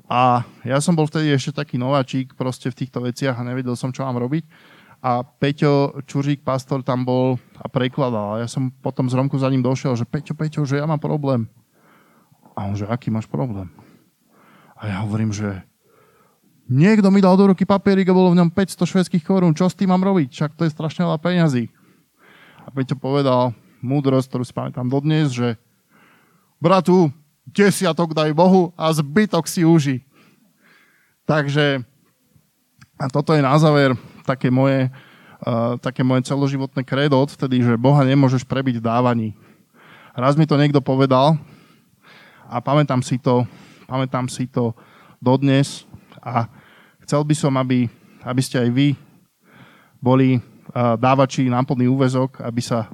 A 0.10 0.44
ja 0.68 0.82
som 0.84 0.98
bol 0.98 1.08
vtedy 1.08 1.32
ešte 1.32 1.64
taký 1.64 1.80
nováčik 1.80 2.36
proste 2.36 2.68
v 2.74 2.78
týchto 2.84 3.00
veciach 3.06 3.40
a 3.40 3.48
nevedel 3.48 3.78
som, 3.78 3.94
čo 3.94 4.04
mám 4.04 4.20
robiť. 4.20 4.44
A 5.04 5.20
Peťo 5.24 6.00
Čuřík, 6.08 6.48
pastor, 6.48 6.80
tam 6.80 7.04
bol 7.04 7.36
a 7.60 7.68
prekladal. 7.68 8.40
A 8.40 8.42
ja 8.44 8.48
som 8.48 8.72
potom 8.72 9.12
z 9.12 9.20
Romku 9.20 9.36
za 9.36 9.52
ním 9.52 9.64
došiel, 9.64 10.00
že 10.00 10.08
Peťo, 10.08 10.32
Peťo, 10.32 10.64
že 10.64 10.80
ja 10.80 10.88
mám 10.88 11.00
problém. 11.00 11.48
A 12.56 12.72
on, 12.72 12.76
že 12.76 12.88
aký 12.88 13.12
máš 13.12 13.28
problém? 13.28 13.68
A 14.80 14.88
ja 14.88 15.04
hovorím, 15.04 15.36
že 15.36 15.64
niekto 16.68 17.08
mi 17.12 17.20
dal 17.20 17.36
do 17.36 17.52
ruky 17.52 17.68
papierik 17.68 18.08
a 18.10 18.18
bolo 18.18 18.32
v 18.32 18.40
ňom 18.40 18.50
500 18.52 18.84
švedských 18.84 19.24
korún. 19.24 19.56
Čo 19.56 19.72
s 19.72 19.78
tým 19.78 19.92
mám 19.92 20.04
robiť? 20.04 20.30
Však 20.32 20.52
to 20.56 20.64
je 20.68 20.74
strašne 20.74 21.04
veľa 21.04 21.20
peňazí. 21.20 21.68
A 22.64 22.72
Peťo 22.72 22.96
povedal, 22.96 23.52
múdrosť, 23.84 24.28
ktorú 24.32 24.44
si 24.48 24.56
pamätám 24.56 24.88
dodnes, 24.88 25.36
že 25.36 25.60
bratu, 26.64 27.12
desiatok 27.44 28.16
daj 28.16 28.32
Bohu 28.32 28.72
a 28.80 28.88
zbytok 28.96 29.44
si 29.52 29.68
uži. 29.68 30.08
Takže 31.28 31.84
a 33.00 33.12
toto 33.12 33.36
je 33.36 33.44
na 33.44 33.52
záver 33.60 33.92
také 34.24 34.48
moje, 34.48 34.88
uh, 35.44 35.76
také 35.84 36.08
moje 36.08 36.24
celoživotné 36.24 36.88
kredo 36.88 37.20
odvtedy, 37.20 37.60
že 37.60 37.76
Boha 37.76 38.00
nemôžeš 38.08 38.48
prebiť 38.48 38.80
dávaní. 38.80 39.36
Raz 40.16 40.40
mi 40.40 40.48
to 40.48 40.56
niekto 40.56 40.80
povedal 40.80 41.36
a 42.48 42.64
pamätám 42.64 43.04
si 43.04 43.20
to, 43.20 43.44
pamätám 43.90 44.32
si 44.32 44.48
to 44.48 44.72
dodnes 45.20 45.84
a 46.24 46.48
chcel 47.04 47.20
by 47.28 47.36
som, 47.36 47.54
aby, 47.60 47.92
aby 48.24 48.42
ste 48.42 48.64
aj 48.64 48.70
vy 48.72 48.88
boli 50.00 50.40
uh, 50.40 50.96
dávači 50.96 51.52
na 51.52 51.60
plný 51.60 51.92
úvezok, 51.92 52.40
aby 52.40 52.64
sa 52.64 52.88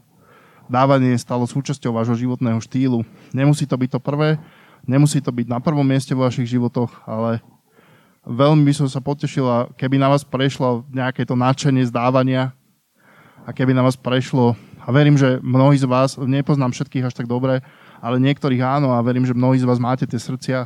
dávanie 0.66 1.14
stalo 1.18 1.46
súčasťou 1.46 1.94
vášho 1.94 2.18
životného 2.18 2.58
štýlu. 2.62 3.06
Nemusí 3.34 3.70
to 3.70 3.78
byť 3.78 3.90
to 3.98 4.00
prvé, 4.02 4.42
nemusí 4.86 5.22
to 5.22 5.30
byť 5.30 5.46
na 5.50 5.62
prvom 5.62 5.86
mieste 5.86 6.14
vo 6.18 6.26
vašich 6.26 6.50
životoch, 6.50 7.06
ale 7.06 7.42
veľmi 8.26 8.66
by 8.66 8.74
som 8.74 8.88
sa 8.90 9.02
potešila, 9.02 9.74
keby 9.78 10.02
na 10.02 10.10
vás 10.10 10.26
prešlo 10.26 10.86
nejaké 10.90 11.26
to 11.26 11.38
nadšenie 11.38 11.86
z 11.86 11.94
dávania 11.94 12.54
a 13.46 13.54
keby 13.54 13.74
na 13.74 13.86
vás 13.86 13.98
prešlo, 13.98 14.54
a 14.80 14.90
verím, 14.90 15.22
že 15.22 15.38
mnohí 15.46 15.78
z 15.78 15.86
vás, 15.86 16.18
nepoznám 16.18 16.74
všetkých 16.74 17.10
až 17.10 17.14
tak 17.14 17.30
dobre, 17.30 17.62
ale 18.02 18.18
niektorých 18.18 18.64
áno 18.64 18.96
a 18.96 19.04
verím, 19.06 19.28
že 19.28 19.38
mnohí 19.38 19.62
z 19.62 19.68
vás 19.68 19.78
máte 19.78 20.08
tie 20.10 20.18
srdcia 20.18 20.66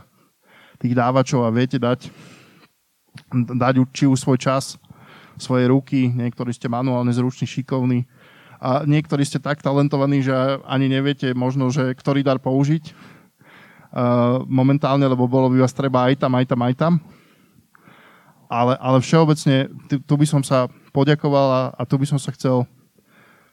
tých 0.80 0.93
dávačov 0.95 1.43
a 1.43 1.52
viete 1.52 1.76
dať, 1.76 2.08
dať 3.34 3.73
či 3.93 4.06
už 4.10 4.19
svoj 4.19 4.38
čas, 4.41 4.78
svoje 5.38 5.69
ruky, 5.69 6.10
niektorí 6.13 6.54
ste 6.54 6.69
manuálne 6.69 7.10
zruční, 7.13 7.49
šikovní, 7.49 8.06
a 8.63 8.88
niektorí 8.88 9.28
ste 9.28 9.43
tak 9.43 9.60
talentovaní, 9.60 10.23
že 10.23 10.32
ani 10.63 10.88
neviete 10.88 11.36
možno, 11.36 11.67
že 11.67 11.91
ktorý 11.91 12.23
dar 12.23 12.39
použiť 12.39 12.95
uh, 12.95 14.39
momentálne, 14.47 15.04
lebo 15.04 15.28
bolo 15.28 15.52
by 15.52 15.67
vás 15.67 15.76
treba 15.76 16.08
aj 16.08 16.23
tam, 16.23 16.32
aj 16.39 16.45
tam, 16.47 16.60
aj 16.63 16.73
tam. 16.80 16.93
Ale, 18.47 18.80
ale 18.80 19.04
všeobecne, 19.04 19.67
tu, 19.91 19.99
tu 19.99 20.13
by 20.15 20.23
som 20.23 20.41
sa 20.47 20.71
poďakoval 20.95 21.47
a, 21.52 21.63
a 21.76 21.84
tu 21.84 21.99
by 21.99 22.08
som 22.08 22.15
sa 22.15 22.32
chcel, 22.32 22.63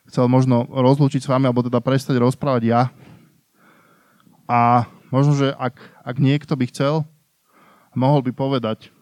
chcel 0.06 0.30
možno 0.30 0.70
rozlúčiť 0.70 1.26
s 1.26 1.30
vami, 1.30 1.50
alebo 1.50 1.66
teda 1.66 1.82
prestať 1.82 2.14
rozprávať 2.22 2.62
ja. 2.70 2.82
A 4.46 4.86
možno, 5.10 5.34
že 5.34 5.50
ak, 5.58 5.74
ak 6.06 6.16
niekto 6.22 6.54
by 6.54 6.70
chcel, 6.70 7.02
mohol 7.98 8.22
by 8.22 8.30
povedať 8.30 8.94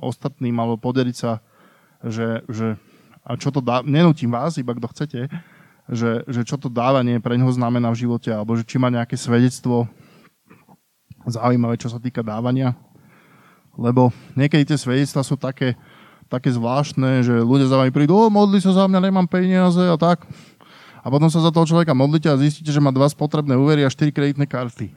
ostatným 0.00 0.56
alebo 0.56 0.80
podeliť 0.80 1.16
sa, 1.16 1.44
že, 2.04 2.44
že 2.48 2.76
a 3.24 3.36
čo 3.40 3.48
to 3.48 3.64
dá, 3.64 3.80
nenútim 3.80 4.28
vás, 4.28 4.60
iba 4.60 4.76
kto 4.76 4.86
chcete, 4.92 5.20
že, 5.88 6.24
že 6.28 6.40
čo 6.44 6.56
to 6.56 6.72
dávanie 6.72 7.20
pre 7.20 7.36
neho 7.36 7.52
znamená 7.52 7.92
v 7.92 8.08
živote, 8.08 8.32
alebo 8.32 8.56
že 8.56 8.64
či 8.64 8.80
má 8.80 8.88
nejaké 8.88 9.16
svedectvo 9.16 9.88
zaujímavé, 11.28 11.80
čo 11.80 11.88
sa 11.88 12.00
týka 12.00 12.20
dávania. 12.20 12.76
Lebo 13.74 14.12
niekedy 14.36 14.68
tie 14.72 14.78
svedectvá 14.78 15.24
sú 15.24 15.34
také, 15.36 15.74
také 16.28 16.52
zvláštne, 16.52 17.24
že 17.24 17.34
ľudia 17.42 17.68
za 17.68 17.80
vami 17.80 17.90
prídu, 17.92 18.16
o, 18.16 18.28
modli 18.32 18.60
sa 18.60 18.72
za 18.72 18.84
mňa, 18.86 19.00
nemám 19.08 19.28
peniaze 19.28 19.80
a 19.80 19.96
tak. 19.98 20.24
A 21.04 21.12
potom 21.12 21.28
sa 21.28 21.44
za 21.44 21.52
toho 21.52 21.68
človeka 21.68 21.92
modlíte 21.92 22.32
a 22.32 22.40
zistíte, 22.40 22.72
že 22.72 22.80
má 22.80 22.88
dva 22.88 23.04
spotrebné 23.04 23.52
úvery 23.60 23.84
a 23.84 23.92
štyri 23.92 24.08
kreditné 24.08 24.48
karty. 24.48 24.88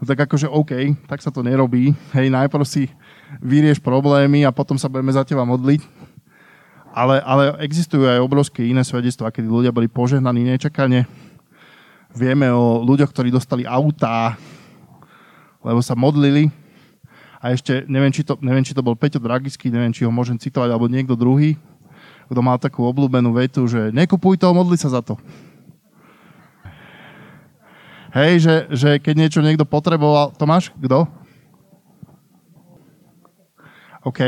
No 0.00 0.02
tak 0.08 0.24
akože 0.24 0.48
OK, 0.48 0.72
tak 1.10 1.20
sa 1.20 1.28
to 1.28 1.44
nerobí. 1.44 1.92
Hej, 2.16 2.32
najprv 2.32 2.64
si 2.64 2.88
vyrieš 3.38 3.78
problémy 3.84 4.48
a 4.48 4.54
potom 4.54 4.80
sa 4.80 4.88
budeme 4.88 5.12
za 5.12 5.22
teba 5.22 5.44
modliť 5.44 6.08
ale, 6.98 7.22
ale 7.22 7.42
existujú 7.62 8.10
aj 8.10 8.18
obrovské 8.18 8.66
iné 8.66 8.82
svedectvá, 8.82 9.30
kedy 9.30 9.46
ľudia 9.46 9.70
boli 9.70 9.86
požehnaní 9.86 10.42
nečakane. 10.42 11.06
Vieme 12.10 12.50
o 12.50 12.82
ľuďoch, 12.82 13.14
ktorí 13.14 13.30
dostali 13.30 13.62
autá, 13.62 14.34
lebo 15.62 15.78
sa 15.78 15.94
modlili. 15.94 16.50
A 17.38 17.54
ešte, 17.54 17.86
neviem, 17.86 18.10
či 18.10 18.26
to, 18.26 18.34
neviem, 18.42 18.66
či 18.66 18.74
to 18.74 18.82
bol 18.82 18.98
Peťo 18.98 19.22
Dragický, 19.22 19.70
neviem, 19.70 19.94
či 19.94 20.02
ho 20.02 20.10
môžem 20.10 20.34
citovať, 20.34 20.74
alebo 20.74 20.90
niekto 20.90 21.14
druhý, 21.14 21.54
kto 22.26 22.40
mal 22.42 22.58
takú 22.58 22.82
obľúbenú 22.82 23.30
vetu, 23.30 23.62
že 23.70 23.94
nekupuj 23.94 24.42
to, 24.42 24.50
modli 24.50 24.74
sa 24.74 24.90
za 24.90 24.98
to. 25.04 25.14
Hej, 28.10 28.42
že, 28.42 28.54
že 28.74 28.90
keď 28.98 29.14
niečo 29.14 29.40
niekto 29.44 29.68
potreboval... 29.68 30.34
Tomáš, 30.34 30.72
kto? 30.80 31.06
OK. 34.08 34.20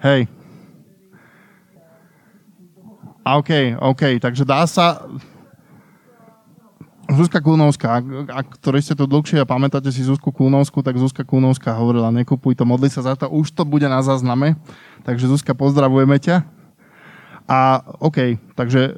Hej. 0.00 0.20
OK, 3.26 3.50
OK, 3.82 4.02
takže 4.22 4.46
dá 4.46 4.64
sa... 4.64 5.04
Zuzka 7.10 7.42
Kulnovská, 7.42 7.98
ak, 8.30 8.62
ste 8.78 8.94
tu 8.94 9.02
dlhšie 9.02 9.42
a 9.42 9.46
pamätáte 9.48 9.90
si 9.90 10.06
Zuzku 10.06 10.30
Kulnovskú, 10.30 10.78
tak 10.78 10.94
Zuzka 10.94 11.26
Kulnovská 11.26 11.74
hovorila, 11.74 12.14
nekupuj 12.14 12.54
to, 12.54 12.62
modli 12.62 12.86
sa 12.86 13.02
za 13.02 13.18
to, 13.18 13.26
už 13.26 13.50
to 13.50 13.66
bude 13.66 13.82
na 13.90 13.98
zázname. 13.98 14.54
Takže 15.02 15.26
Zuzka, 15.26 15.50
pozdravujeme 15.50 16.22
ťa. 16.22 16.59
A 17.50 17.82
OK, 17.98 18.38
takže 18.54 18.94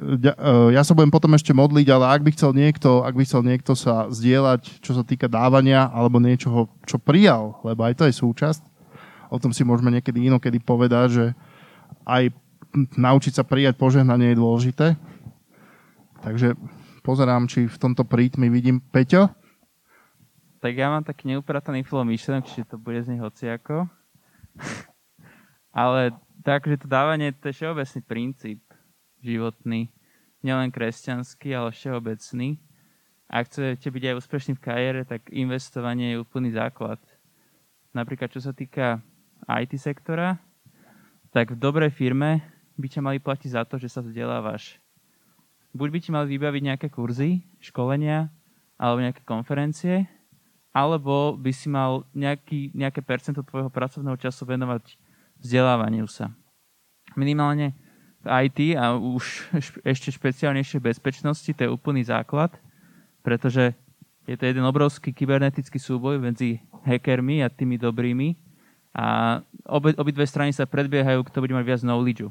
ja 0.69 0.85
sa 0.85 0.93
budem 0.93 1.09
potom 1.09 1.33
ešte 1.33 1.57
modliť, 1.57 1.89
ale 1.89 2.05
ak 2.13 2.21
by 2.21 2.31
chcel 2.37 2.53
niekto, 2.53 3.01
ak 3.01 3.17
by 3.17 3.25
chcel 3.25 3.41
niekto 3.41 3.73
sa 3.73 4.13
zdieľať, 4.13 4.77
čo 4.77 4.93
sa 4.93 5.01
týka 5.01 5.25
dávania, 5.25 5.89
alebo 5.89 6.21
niečoho, 6.21 6.69
čo 6.85 7.01
prijal, 7.01 7.57
lebo 7.65 7.81
aj 7.81 7.97
to 7.97 8.05
je 8.05 8.13
súčasť, 8.13 8.61
o 9.33 9.41
tom 9.41 9.49
si 9.57 9.65
môžeme 9.65 9.89
niekedy 9.89 10.29
inokedy 10.29 10.61
povedať, 10.61 11.07
že 11.09 11.25
aj 12.05 12.29
naučiť 12.93 13.33
sa 13.33 13.41
prijať 13.41 13.73
požehnanie 13.73 14.33
je 14.33 14.41
dôležité. 14.41 14.87
Takže 16.21 16.53
pozerám, 17.01 17.49
či 17.49 17.65
v 17.65 17.77
tomto 17.81 18.05
prítmi 18.05 18.53
vidím 18.53 18.77
Peťo. 18.77 19.33
Tak 20.61 20.77
ja 20.77 20.93
mám 20.93 21.01
taký 21.01 21.25
neuprataný 21.33 21.81
flow 21.89 22.05
myšlenok, 22.05 22.45
čiže 22.45 22.69
to 22.69 22.77
bude 22.77 23.01
z 23.01 23.17
nich 23.17 23.21
hociako. 23.21 23.89
Ale 25.73 26.13
takže 26.43 26.83
to 26.83 26.87
dávanie, 26.91 27.31
to 27.31 27.49
je 27.49 27.57
všeobecný 27.63 28.01
princíp 28.03 28.61
životný. 29.23 29.89
Nielen 30.43 30.69
kresťanský, 30.75 31.55
ale 31.55 31.71
všeobecný. 31.71 32.59
Ak 33.31 33.47
chcete 33.47 33.87
byť 33.87 34.03
aj 34.11 34.17
úspešný 34.19 34.53
v 34.59 34.63
kariére, 34.63 35.01
tak 35.07 35.31
investovanie 35.31 36.13
je 36.13 36.21
úplný 36.21 36.51
základ. 36.51 36.99
Napríklad, 37.95 38.29
čo 38.29 38.43
sa 38.43 38.51
týka 38.51 38.99
IT 39.47 39.79
sektora, 39.79 40.37
tak 41.31 41.55
v 41.55 41.57
dobrej 41.57 41.95
firme 41.95 42.43
by 42.77 42.87
ťa 42.91 43.01
mali 43.01 43.17
platiť 43.17 43.49
za 43.55 43.63
to, 43.65 43.79
že 43.79 43.89
sa 43.89 44.03
vzdelávaš. 44.03 44.77
Buď 45.73 45.89
by 45.89 45.99
ti 46.03 46.09
mali 46.13 46.27
vybaviť 46.37 46.61
nejaké 46.61 46.87
kurzy, 46.93 47.41
školenia 47.57 48.29
alebo 48.77 49.01
nejaké 49.01 49.25
konferencie, 49.25 50.05
alebo 50.73 51.37
by 51.37 51.51
si 51.53 51.69
mal 51.69 52.05
nejaký, 52.13 52.73
nejaké 52.73 53.01
percento 53.05 53.45
tvojho 53.45 53.69
pracovného 53.69 54.17
času 54.17 54.45
venovať 54.45 54.97
vzdelávaniu 55.43 56.07
sa. 56.07 56.31
Minimálne 57.19 57.75
v 58.23 58.27
IT 58.47 58.79
a 58.79 58.95
už 58.95 59.51
ešte 59.93 60.09
špeciálnejšie 60.15 60.79
bezpečnosti, 60.79 61.51
to 61.51 61.61
je 61.67 61.69
úplný 61.69 62.07
základ, 62.07 62.55
pretože 63.21 63.75
je 64.23 64.39
to 64.39 64.47
jeden 64.47 64.63
obrovský 64.63 65.11
kybernetický 65.11 65.75
súboj 65.77 66.17
medzi 66.23 66.63
hackermi 66.87 67.43
a 67.43 67.51
tými 67.51 67.75
dobrými, 67.75 68.39
a 68.93 69.41
obe, 69.65 69.97
obidve 69.97 70.21
strany 70.29 70.53
sa 70.53 70.69
predbiehajú, 70.69 71.25
kto 71.25 71.41
bude 71.41 71.57
mať 71.57 71.65
viac 71.65 71.81
knowledge. 71.81 72.29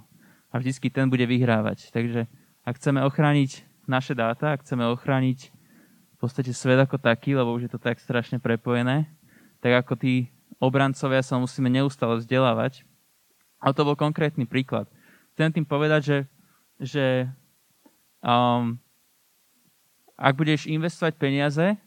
A 0.54 0.62
vždycky 0.62 0.94
ten 0.94 1.10
bude 1.10 1.26
vyhrávať. 1.26 1.90
Takže 1.90 2.30
ak 2.62 2.78
chceme 2.78 3.02
ochrániť 3.02 3.66
naše 3.90 4.14
dáta, 4.14 4.54
ak 4.54 4.62
chceme 4.62 4.86
ochrániť 4.94 5.50
v 5.50 6.16
podstate 6.22 6.54
svet 6.54 6.78
ako 6.78 7.02
taký, 7.02 7.34
lebo 7.34 7.50
už 7.50 7.66
je 7.66 7.72
to 7.74 7.82
tak 7.82 7.98
strašne 7.98 8.38
prepojené, 8.38 9.10
tak 9.58 9.82
ako 9.82 9.98
tí 9.98 10.30
obrancovia 10.62 11.18
sa 11.26 11.42
musíme 11.42 11.66
neustále 11.66 12.22
vzdelávať. 12.22 12.86
A 13.62 13.70
to 13.70 13.86
bol 13.86 13.94
konkrétny 13.94 14.42
príklad. 14.42 14.90
Chcem 15.32 15.54
tým 15.54 15.66
povedať, 15.66 16.02
že, 16.02 16.18
že 16.82 17.06
um, 18.20 18.74
ak 20.18 20.34
budeš 20.34 20.66
investovať 20.66 21.14
peniaze, 21.14 21.78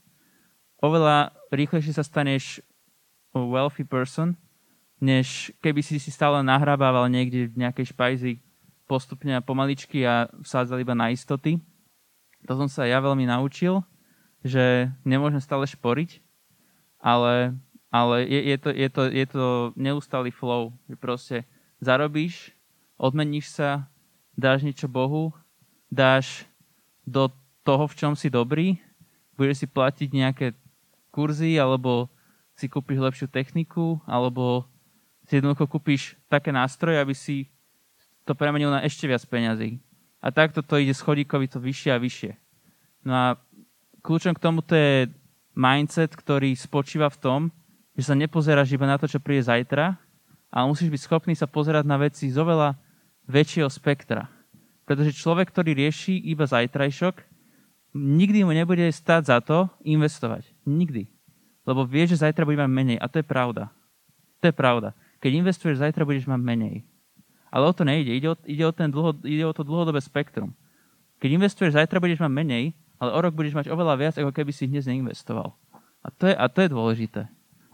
oveľa 0.79 1.35
rýchlejšie 1.51 1.91
sa 1.91 2.07
staneš 2.07 2.63
wealthy 3.35 3.83
person, 3.83 4.39
než 5.03 5.51
keby 5.59 5.83
si 5.83 5.99
si 5.99 6.07
stále 6.09 6.39
nahrabával 6.39 7.11
niekde 7.11 7.51
v 7.51 7.59
nejakej 7.67 7.91
špajzi 7.91 8.33
postupne 8.87 9.35
a 9.35 9.43
pomaličky 9.43 10.07
a 10.07 10.31
vsádzal 10.39 10.79
iba 10.79 10.95
na 10.95 11.11
istoty. 11.11 11.59
To 12.47 12.55
som 12.55 12.69
sa 12.69 12.87
ja 12.87 13.01
veľmi 13.01 13.27
naučil, 13.27 13.81
že 14.45 14.93
nemôžem 15.01 15.41
stále 15.41 15.65
šporiť, 15.65 16.21
ale, 17.01 17.57
ale 17.89 18.29
je, 18.29 18.39
je, 18.53 18.57
to, 18.61 18.69
je, 18.69 18.89
to, 18.93 19.01
je 19.09 19.25
to 19.25 19.45
neustály 19.73 20.29
flow, 20.29 20.69
že 20.85 20.95
proste 20.95 21.37
zarobíš, 21.79 22.55
odmeníš 22.99 23.51
sa, 23.51 23.87
dáš 24.35 24.63
niečo 24.63 24.87
Bohu, 24.91 25.31
dáš 25.91 26.47
do 27.07 27.31
toho, 27.63 27.87
v 27.87 27.97
čom 27.97 28.13
si 28.13 28.27
dobrý, 28.27 28.79
budeš 29.35 29.65
si 29.65 29.67
platiť 29.67 30.09
nejaké 30.11 30.47
kurzy, 31.11 31.55
alebo 31.55 32.11
si 32.55 32.67
kúpiš 32.67 32.99
lepšiu 32.99 33.27
techniku, 33.27 33.99
alebo 34.07 34.67
si 35.27 35.39
jednoducho 35.39 35.67
kúpiš 35.67 36.15
také 36.31 36.51
nástroje, 36.51 36.99
aby 36.99 37.15
si 37.15 37.51
to 38.23 38.33
premenil 38.33 38.71
na 38.71 38.83
ešte 38.83 39.05
viac 39.05 39.21
peňazí. 39.27 39.79
A 40.23 40.33
takto 40.33 40.65
to 40.65 40.81
ide 40.81 40.95
schodíkovi 40.95 41.45
to 41.45 41.61
vyššie 41.61 41.91
a 41.93 42.01
vyššie. 42.01 42.31
No 43.05 43.13
a 43.13 43.25
kľúčom 44.01 44.33
k 44.33 44.41
tomuto 44.41 44.73
je 44.73 45.13
mindset, 45.53 46.13
ktorý 46.13 46.57
spočíva 46.57 47.07
v 47.13 47.21
tom, 47.21 47.41
že 47.93 48.11
sa 48.11 48.15
nepozeráš 48.17 48.73
iba 48.73 48.89
na 48.89 48.97
to, 48.97 49.05
čo 49.05 49.21
príde 49.21 49.45
zajtra, 49.45 49.95
ale 50.55 50.71
musíš 50.71 50.87
byť 50.87 51.01
schopný 51.03 51.35
sa 51.35 51.51
pozerať 51.51 51.83
na 51.83 51.99
veci 51.99 52.31
z 52.31 52.39
oveľa 52.39 52.79
väčšieho 53.27 53.67
spektra. 53.67 54.31
Pretože 54.87 55.11
človek, 55.11 55.51
ktorý 55.51 55.75
rieši 55.75 56.15
iba 56.31 56.47
zajtrajšok, 56.47 57.19
nikdy 57.91 58.47
mu 58.47 58.55
nebude 58.55 58.87
stať 58.87 59.35
za 59.35 59.37
to 59.43 59.67
investovať. 59.83 60.47
Nikdy. 60.63 61.11
Lebo 61.67 61.83
vie, 61.83 62.07
že 62.07 62.23
zajtra 62.23 62.47
bude 62.47 62.55
mať 62.55 62.71
menej. 62.71 62.97
A 63.03 63.11
to 63.11 63.19
je 63.19 63.27
pravda. 63.27 63.67
To 64.39 64.47
je 64.47 64.55
pravda. 64.55 64.95
Keď 65.19 65.43
investuješ, 65.43 65.83
zajtra 65.83 66.07
budeš 66.07 66.29
mať 66.29 66.39
menej. 66.39 66.87
Ale 67.51 67.67
o 67.67 67.73
to 67.75 67.83
nejde. 67.83 68.15
Ide 68.15 68.27
o, 68.31 68.35
ide 68.47 68.63
o, 68.63 68.71
ten 68.71 68.87
dlho, 68.87 69.11
ide 69.27 69.43
o 69.43 69.51
to 69.51 69.65
dlhodobé 69.65 69.99
spektrum. 69.99 70.55
Keď 71.19 71.35
investuješ, 71.35 71.75
zajtra 71.75 71.99
budeš 71.99 72.21
mať 72.23 72.31
menej, 72.31 72.71
ale 73.01 73.11
o 73.11 73.19
rok 73.19 73.35
budeš 73.35 73.57
mať 73.57 73.67
oveľa 73.73 73.95
viac, 73.99 74.15
ako 74.15 74.31
keby 74.31 74.55
si 74.55 74.71
dnes 74.71 74.87
neinvestoval. 74.87 75.51
A 76.05 76.07
to 76.13 76.29
je, 76.29 76.35
a 76.37 76.45
to 76.47 76.63
je 76.63 76.69
dôležité. 76.69 77.21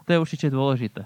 To 0.08 0.10
je 0.10 0.18
určite 0.18 0.48
dôležité. 0.48 1.04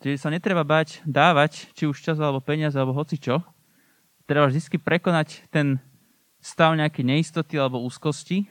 Čiže 0.00 0.20
sa 0.20 0.32
netreba 0.32 0.62
bať 0.62 1.00
dávať, 1.08 1.72
či 1.72 1.88
už 1.88 1.96
čas, 2.00 2.20
alebo 2.20 2.44
peniaze, 2.44 2.76
alebo 2.76 2.96
hoci 2.96 3.16
čo. 3.16 3.40
Treba 4.28 4.50
vždy 4.50 4.76
prekonať 4.82 5.48
ten 5.48 5.80
stav 6.42 6.76
nejaké 6.76 7.02
neistoty 7.02 7.58
alebo 7.58 7.82
úzkosti 7.82 8.46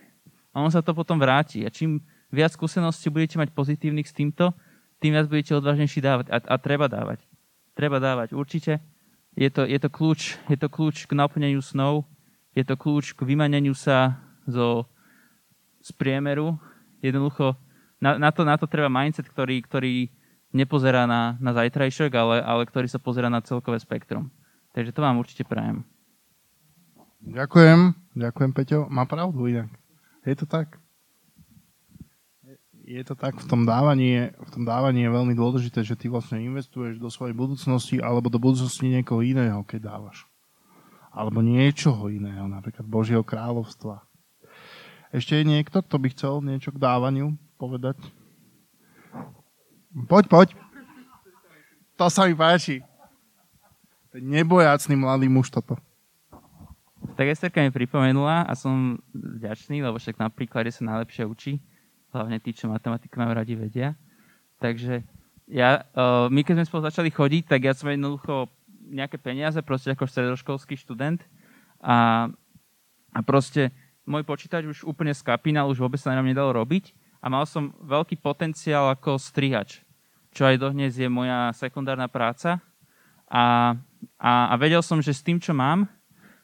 a 0.52 0.60
on 0.60 0.72
sa 0.72 0.84
to 0.84 0.92
potom 0.92 1.20
vráti. 1.20 1.64
A 1.64 1.70
čím 1.70 2.04
viac 2.32 2.52
skúseností 2.56 3.08
budete 3.08 3.40
mať 3.40 3.56
pozitívnych 3.56 4.08
s 4.08 4.16
týmto, 4.16 4.52
tým 5.00 5.16
viac 5.16 5.28
budete 5.28 5.56
odvážnejší 5.56 6.00
dávať. 6.04 6.26
A, 6.32 6.38
a 6.44 6.56
treba 6.60 6.88
dávať. 6.88 7.24
Treba 7.76 8.00
dávať. 8.00 8.36
Určite 8.36 8.80
je 9.36 9.52
to, 9.52 9.68
je 9.68 9.80
to, 9.80 9.90
kľúč, 9.92 10.40
je 10.48 10.58
to 10.60 10.68
kľúč 10.72 11.06
k 11.08 11.14
naplneniu 11.14 11.60
snov, 11.60 12.08
je 12.56 12.64
to 12.64 12.80
kľúč 12.80 13.12
k 13.14 13.28
vymaneniu 13.28 13.76
sa 13.76 14.16
zo, 14.48 14.88
z 15.84 15.92
priemeru. 15.96 16.56
Jednoducho 17.04 17.60
na, 18.00 18.16
na, 18.16 18.32
to, 18.32 18.48
na 18.48 18.56
to 18.56 18.68
treba 18.68 18.88
mindset, 18.88 19.28
ktorý, 19.28 19.60
ktorý 19.64 20.08
nepozerá 20.56 21.04
na, 21.04 21.36
na 21.44 21.52
zajtrajšok, 21.52 22.12
ale, 22.16 22.40
ale 22.40 22.64
ktorý 22.64 22.88
sa 22.88 23.04
pozerá 23.04 23.28
na 23.28 23.44
celkové 23.44 23.76
spektrum. 23.84 24.32
Takže 24.72 24.96
to 24.96 25.04
vám 25.04 25.20
určite 25.20 25.44
prajem. 25.44 25.84
Ďakujem, 27.26 27.92
ďakujem 28.16 28.52
Peťo. 28.56 28.80
Má 28.88 29.04
pravdu 29.04 29.52
inak. 29.52 29.68
Je 30.24 30.36
to 30.40 30.48
tak? 30.48 30.80
Je 32.86 33.02
to 33.02 33.18
tak, 33.18 33.42
v 33.42 33.50
tom 33.50 33.66
dávaní, 33.66 34.30
v 34.30 34.50
tom 34.54 34.62
dávaní 34.62 35.10
je 35.10 35.10
veľmi 35.10 35.34
dôležité, 35.34 35.82
že 35.82 35.98
ty 35.98 36.06
vlastne 36.06 36.38
investuješ 36.38 37.02
do 37.02 37.10
svojej 37.10 37.34
budúcnosti 37.34 37.98
alebo 37.98 38.30
do 38.30 38.38
budúcnosti 38.38 38.86
niekoho 38.86 39.26
iného, 39.26 39.66
keď 39.66 39.90
dávaš. 39.90 40.30
Alebo 41.10 41.42
niečoho 41.42 42.14
iného, 42.14 42.46
napríklad 42.46 42.86
Božieho 42.86 43.26
kráľovstva. 43.26 44.06
Ešte 45.10 45.34
je 45.42 45.50
niekto, 45.50 45.82
kto 45.82 45.98
by 45.98 46.08
chcel 46.14 46.34
niečo 46.46 46.70
k 46.70 46.78
dávaniu 46.78 47.34
povedať? 47.58 47.98
Poď, 49.96 50.28
poď. 50.28 50.48
To 51.96 52.12
sa 52.12 52.28
mi 52.28 52.36
páči. 52.36 52.84
Nebojacný 54.12 55.00
mladý 55.00 55.32
muž 55.32 55.48
toto. 55.48 55.80
Tak 57.16 57.32
Esterka 57.32 57.64
mi 57.64 57.72
pripomenula 57.72 58.44
a 58.44 58.52
som 58.60 59.00
vďačný, 59.16 59.80
lebo 59.80 59.96
však 59.96 60.20
na 60.20 60.28
príklade 60.28 60.68
sa 60.76 60.84
najlepšie 60.84 61.24
učí. 61.24 61.64
Hlavne 62.12 62.44
tí, 62.44 62.52
čo 62.52 62.68
matematiku 62.68 63.24
majú 63.24 63.40
radi 63.40 63.56
vedia. 63.56 63.96
Takže 64.60 65.08
ja, 65.48 65.88
my 66.28 66.42
keď 66.44 66.60
sme 66.60 66.68
spolu 66.68 66.82
začali 66.92 67.08
chodiť, 67.08 67.56
tak 67.56 67.64
ja 67.64 67.72
som 67.72 67.88
jednoducho 67.88 68.52
nejaké 68.92 69.16
peniaze, 69.16 69.64
proste 69.64 69.96
ako 69.96 70.12
stredoškolský 70.12 70.76
študent 70.76 71.24
a, 71.80 72.28
a 73.16 73.20
proste 73.24 73.72
môj 74.04 74.28
počítač 74.28 74.68
už 74.68 74.84
úplne 74.84 75.16
skapínal, 75.16 75.72
už 75.72 75.80
vôbec 75.80 76.04
sa 76.04 76.12
na 76.12 76.20
nedalo 76.20 76.52
robiť 76.52 76.92
a 77.22 77.30
mal 77.30 77.46
som 77.48 77.74
veľký 77.82 78.22
potenciál 78.22 78.90
ako 78.94 79.18
strihač, 79.18 79.85
čo 80.36 80.44
aj 80.44 80.60
dodnes 80.60 80.92
je 80.92 81.08
moja 81.08 81.56
sekundárna 81.56 82.12
práca 82.12 82.60
a, 83.32 83.74
a, 84.20 84.32
a 84.52 84.54
vedel 84.60 84.84
som, 84.84 85.00
že 85.00 85.16
s 85.16 85.24
tým, 85.24 85.40
čo 85.40 85.56
mám, 85.56 85.88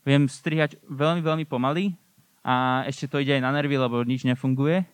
viem 0.07 0.31
strihať 0.31 0.79
veľmi, 0.87 1.19
veľmi 1.19 1.45
pomaly 1.45 1.99
a 2.41 2.87
ešte 2.87 3.11
to 3.11 3.19
ide 3.19 3.35
aj 3.35 3.43
na 3.43 3.51
nervy, 3.51 3.75
lebo 3.75 4.01
nič 4.01 4.23
nefunguje. 4.23 4.87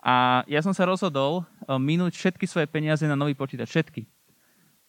A 0.00 0.46
ja 0.48 0.64
som 0.64 0.72
sa 0.72 0.88
rozhodol 0.88 1.44
eh, 1.44 1.76
minúť 1.76 2.16
všetky 2.16 2.48
svoje 2.48 2.66
peniaze 2.66 3.04
na 3.04 3.18
nový 3.18 3.36
počítač. 3.36 3.68
Všetky. 3.68 4.02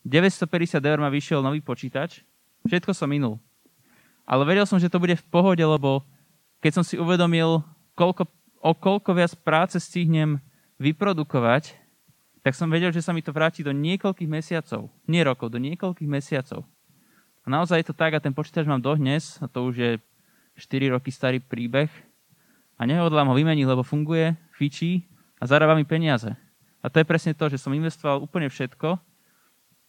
950 0.07 0.79
eur 0.79 0.99
ma 1.03 1.11
vyšiel 1.11 1.43
nový 1.43 1.59
počítač. 1.59 2.23
Všetko 2.63 2.95
som 2.95 3.11
minul. 3.11 3.37
Ale 4.23 4.47
vedel 4.47 4.63
som, 4.63 4.79
že 4.79 4.87
to 4.87 5.03
bude 5.03 5.19
v 5.19 5.27
pohode, 5.27 5.61
lebo 5.61 6.03
keď 6.63 6.81
som 6.81 6.83
si 6.83 6.95
uvedomil, 6.95 7.59
koľko, 7.91 8.27
o 8.63 8.71
koľko 8.71 9.09
viac 9.13 9.33
práce 9.43 9.77
stihnem 9.79 10.39
vyprodukovať, 10.79 11.86
tak 12.47 12.55
som 12.55 12.71
vedel, 12.71 12.95
že 12.95 13.03
sa 13.03 13.11
mi 13.11 13.19
to 13.19 13.35
vráti 13.35 13.59
do 13.59 13.75
niekoľkých 13.75 14.31
mesiacov. 14.31 14.87
Nie 15.03 15.27
rokov, 15.27 15.51
do 15.51 15.59
niekoľkých 15.59 16.07
mesiacov. 16.07 16.63
A 17.43 17.51
naozaj 17.51 17.83
je 17.83 17.91
to 17.91 17.99
tak 17.99 18.15
a 18.15 18.23
ten 18.23 18.31
počítač 18.31 18.63
mám 18.63 18.79
dodnes, 18.79 19.35
a 19.43 19.51
to 19.51 19.67
už 19.67 19.75
je 19.75 19.91
4 20.55 20.95
roky 20.95 21.11
starý 21.11 21.43
príbeh. 21.43 21.91
A 22.79 22.87
nehodlám 22.87 23.27
ho 23.27 23.35
vymeniť, 23.35 23.67
lebo 23.67 23.83
funguje, 23.83 24.31
fičí 24.55 25.03
a 25.35 25.43
zarába 25.43 25.75
mi 25.75 25.83
peniaze. 25.83 26.39
A 26.79 26.87
to 26.87 27.03
je 27.03 27.09
presne 27.11 27.35
to, 27.35 27.51
že 27.51 27.59
som 27.59 27.75
investoval 27.75 28.23
úplne 28.23 28.47
všetko 28.47 28.95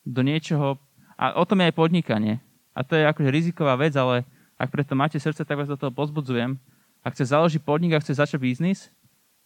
do 0.02 0.20
niečoho, 0.26 0.82
a 1.14 1.38
o 1.38 1.46
tom 1.46 1.62
je 1.62 1.70
aj 1.70 1.78
podnikanie. 1.78 2.42
A 2.74 2.82
to 2.82 2.98
je 2.98 3.06
akože 3.06 3.30
riziková 3.30 3.78
vec, 3.78 3.94
ale 3.94 4.26
ak 4.58 4.74
preto 4.74 4.98
máte 4.98 5.22
srdce, 5.22 5.46
tak 5.46 5.62
vás 5.62 5.70
do 5.70 5.78
toho 5.78 5.94
pozbudzujem. 5.94 6.58
Ak 7.06 7.14
chce 7.14 7.30
založiť 7.30 7.62
podnik 7.62 7.94
a 7.94 8.02
chce 8.02 8.18
začať 8.18 8.42
biznis, 8.42 8.90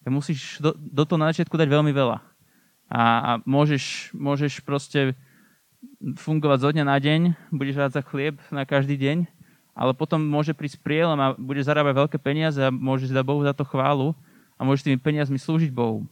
tak 0.01 0.17
musíš 0.17 0.65
do, 0.65 0.73
do 0.73 1.05
toho 1.05 1.21
na 1.21 1.29
začiatku 1.29 1.61
dať 1.61 1.69
veľmi 1.69 1.93
veľa. 1.93 2.32
A, 2.93 3.03
a 3.25 3.31
môžeš, 3.49 4.13
môžeš 4.13 4.61
proste 4.61 5.17
fungovať 6.21 6.59
zo 6.61 6.71
dňa 6.77 6.85
na 6.85 7.01
deň, 7.01 7.21
budeš 7.49 7.81
rád 7.81 7.93
za 7.97 8.05
chlieb 8.05 8.37
na 8.53 8.69
každý 8.69 9.01
deň, 9.01 9.25
ale 9.73 9.97
potom 9.97 10.21
môže 10.21 10.53
prísť 10.53 10.85
prielom 10.85 11.17
a 11.17 11.33
budeš 11.33 11.73
zarábať 11.73 11.95
veľké 11.97 12.19
peniaze 12.21 12.61
a 12.61 12.69
môžeš 12.69 13.17
dať 13.17 13.25
Bohu 13.25 13.41
za 13.41 13.57
to 13.57 13.65
chválu 13.65 14.13
a 14.61 14.69
môžeš 14.69 14.85
tými 14.85 15.01
peniazmi 15.01 15.41
slúžiť 15.41 15.73
Bohu. 15.73 16.05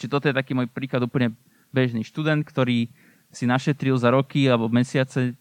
Čiže 0.00 0.08
toto 0.08 0.26
je 0.32 0.38
taký 0.38 0.56
môj 0.56 0.72
príklad 0.72 1.04
úplne 1.04 1.36
bežný. 1.68 2.00
Študent, 2.00 2.40
ktorý 2.40 2.88
si 3.28 3.44
našetril 3.44 3.92
za 4.00 4.08
roky 4.08 4.48
alebo 4.48 4.72
mesiace 4.72 5.36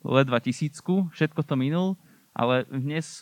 ledva 0.00 0.40
tisícku, 0.40 1.12
všetko 1.12 1.44
to 1.44 1.54
minul, 1.60 2.00
ale 2.32 2.64
dnes 2.72 3.20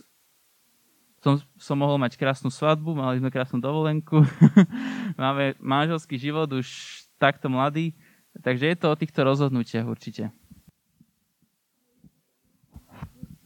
som, 1.19 1.43
som 1.59 1.75
mohol 1.75 1.99
mať 1.99 2.15
krásnu 2.15 2.47
svadbu, 2.47 2.95
mali 2.95 3.19
sme 3.19 3.35
krásnu 3.35 3.59
dovolenku, 3.59 4.23
máme 5.19 5.59
manželský 5.59 6.17
život 6.17 6.47
už 6.55 6.67
takto 7.19 7.51
mladý, 7.51 7.93
Takže 8.39 8.65
je 8.71 8.77
to 8.79 8.87
o 8.95 8.99
týchto 8.99 9.21
rozhodnutiach 9.27 9.87
určite. 9.87 10.31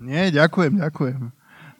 Nie, 0.03 0.35
ďakujem, 0.35 0.83
ďakujem. 0.83 1.23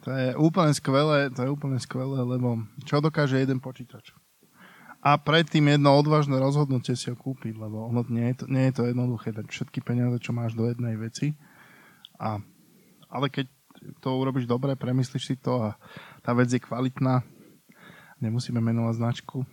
To 0.03 0.09
je 0.11 0.27
úplne 0.35 0.73
skvelé, 0.75 1.29
to 1.31 1.43
je 1.43 1.49
úplne 1.51 1.79
skvelé, 1.79 2.23
lebo 2.23 2.63
čo 2.87 3.03
dokáže 3.03 3.39
jeden 3.39 3.59
počítač? 3.59 4.15
A 5.03 5.19
predtým 5.19 5.67
jedno 5.67 5.99
odvážne 5.99 6.39
rozhodnutie 6.39 6.95
si 6.95 7.11
ho 7.11 7.15
kúpiť, 7.19 7.59
lebo 7.59 7.91
ono 7.91 8.07
nie 8.07 8.31
je 8.31 8.35
to, 8.39 8.45
nie 8.47 8.71
je 8.71 8.73
to 8.79 8.83
jednoduché 8.87 9.35
dať 9.35 9.51
všetky 9.51 9.83
peniaze, 9.83 10.15
čo 10.23 10.31
máš 10.31 10.55
do 10.55 10.63
jednej 10.63 10.95
veci. 10.95 11.35
A, 12.15 12.39
ale 13.11 13.27
keď 13.27 13.51
to 13.99 14.15
urobíš 14.15 14.47
dobre, 14.47 14.79
premyslíš 14.79 15.23
si 15.27 15.35
to 15.35 15.59
a 15.59 15.69
tá 16.23 16.31
vec 16.31 16.47
je 16.47 16.63
kvalitná, 16.63 17.19
nemusíme 18.23 18.63
menovať 18.63 18.95
značku, 18.95 19.43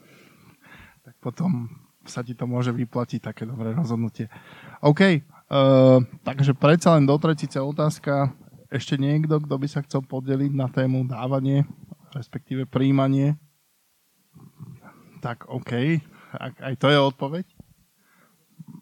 potom 1.21 1.69
sa 2.09 2.25
ti 2.25 2.33
to 2.33 2.49
môže 2.49 2.73
vyplatiť 2.73 3.21
také 3.21 3.45
dobré 3.45 3.77
rozhodnutie. 3.77 4.33
OK, 4.81 5.01
uh, 5.21 6.01
takže 6.25 6.57
predsa 6.57 6.97
len 6.97 7.05
do 7.05 7.17
tretice 7.21 7.61
otázka. 7.61 8.33
Ešte 8.71 8.97
niekto, 8.97 9.43
kto 9.43 9.55
by 9.59 9.67
sa 9.67 9.85
chcel 9.85 10.01
podeliť 10.07 10.53
na 10.55 10.71
tému 10.71 11.05
dávanie, 11.05 11.67
respektíve 12.15 12.65
príjmanie? 12.71 13.37
Tak 15.21 15.51
OK, 15.51 16.01
aj 16.39 16.75
to 16.79 16.87
je 16.89 16.99
odpoveď. 16.99 17.47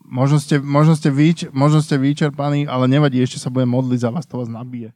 Možno 0.09 0.41
ste, 0.41 0.61
možno, 0.61 0.97
ste 0.97 1.13
vyč, 1.13 1.49
možno 1.53 1.85
ste 1.85 2.01
vyčerpaní, 2.01 2.65
ale 2.65 2.89
nevadí, 2.89 3.21
ešte 3.21 3.41
sa 3.41 3.53
budem 3.53 3.69
modliť 3.69 4.01
za 4.01 4.11
vás, 4.13 4.25
to 4.25 4.41
vás 4.41 4.49
nabije. 4.49 4.93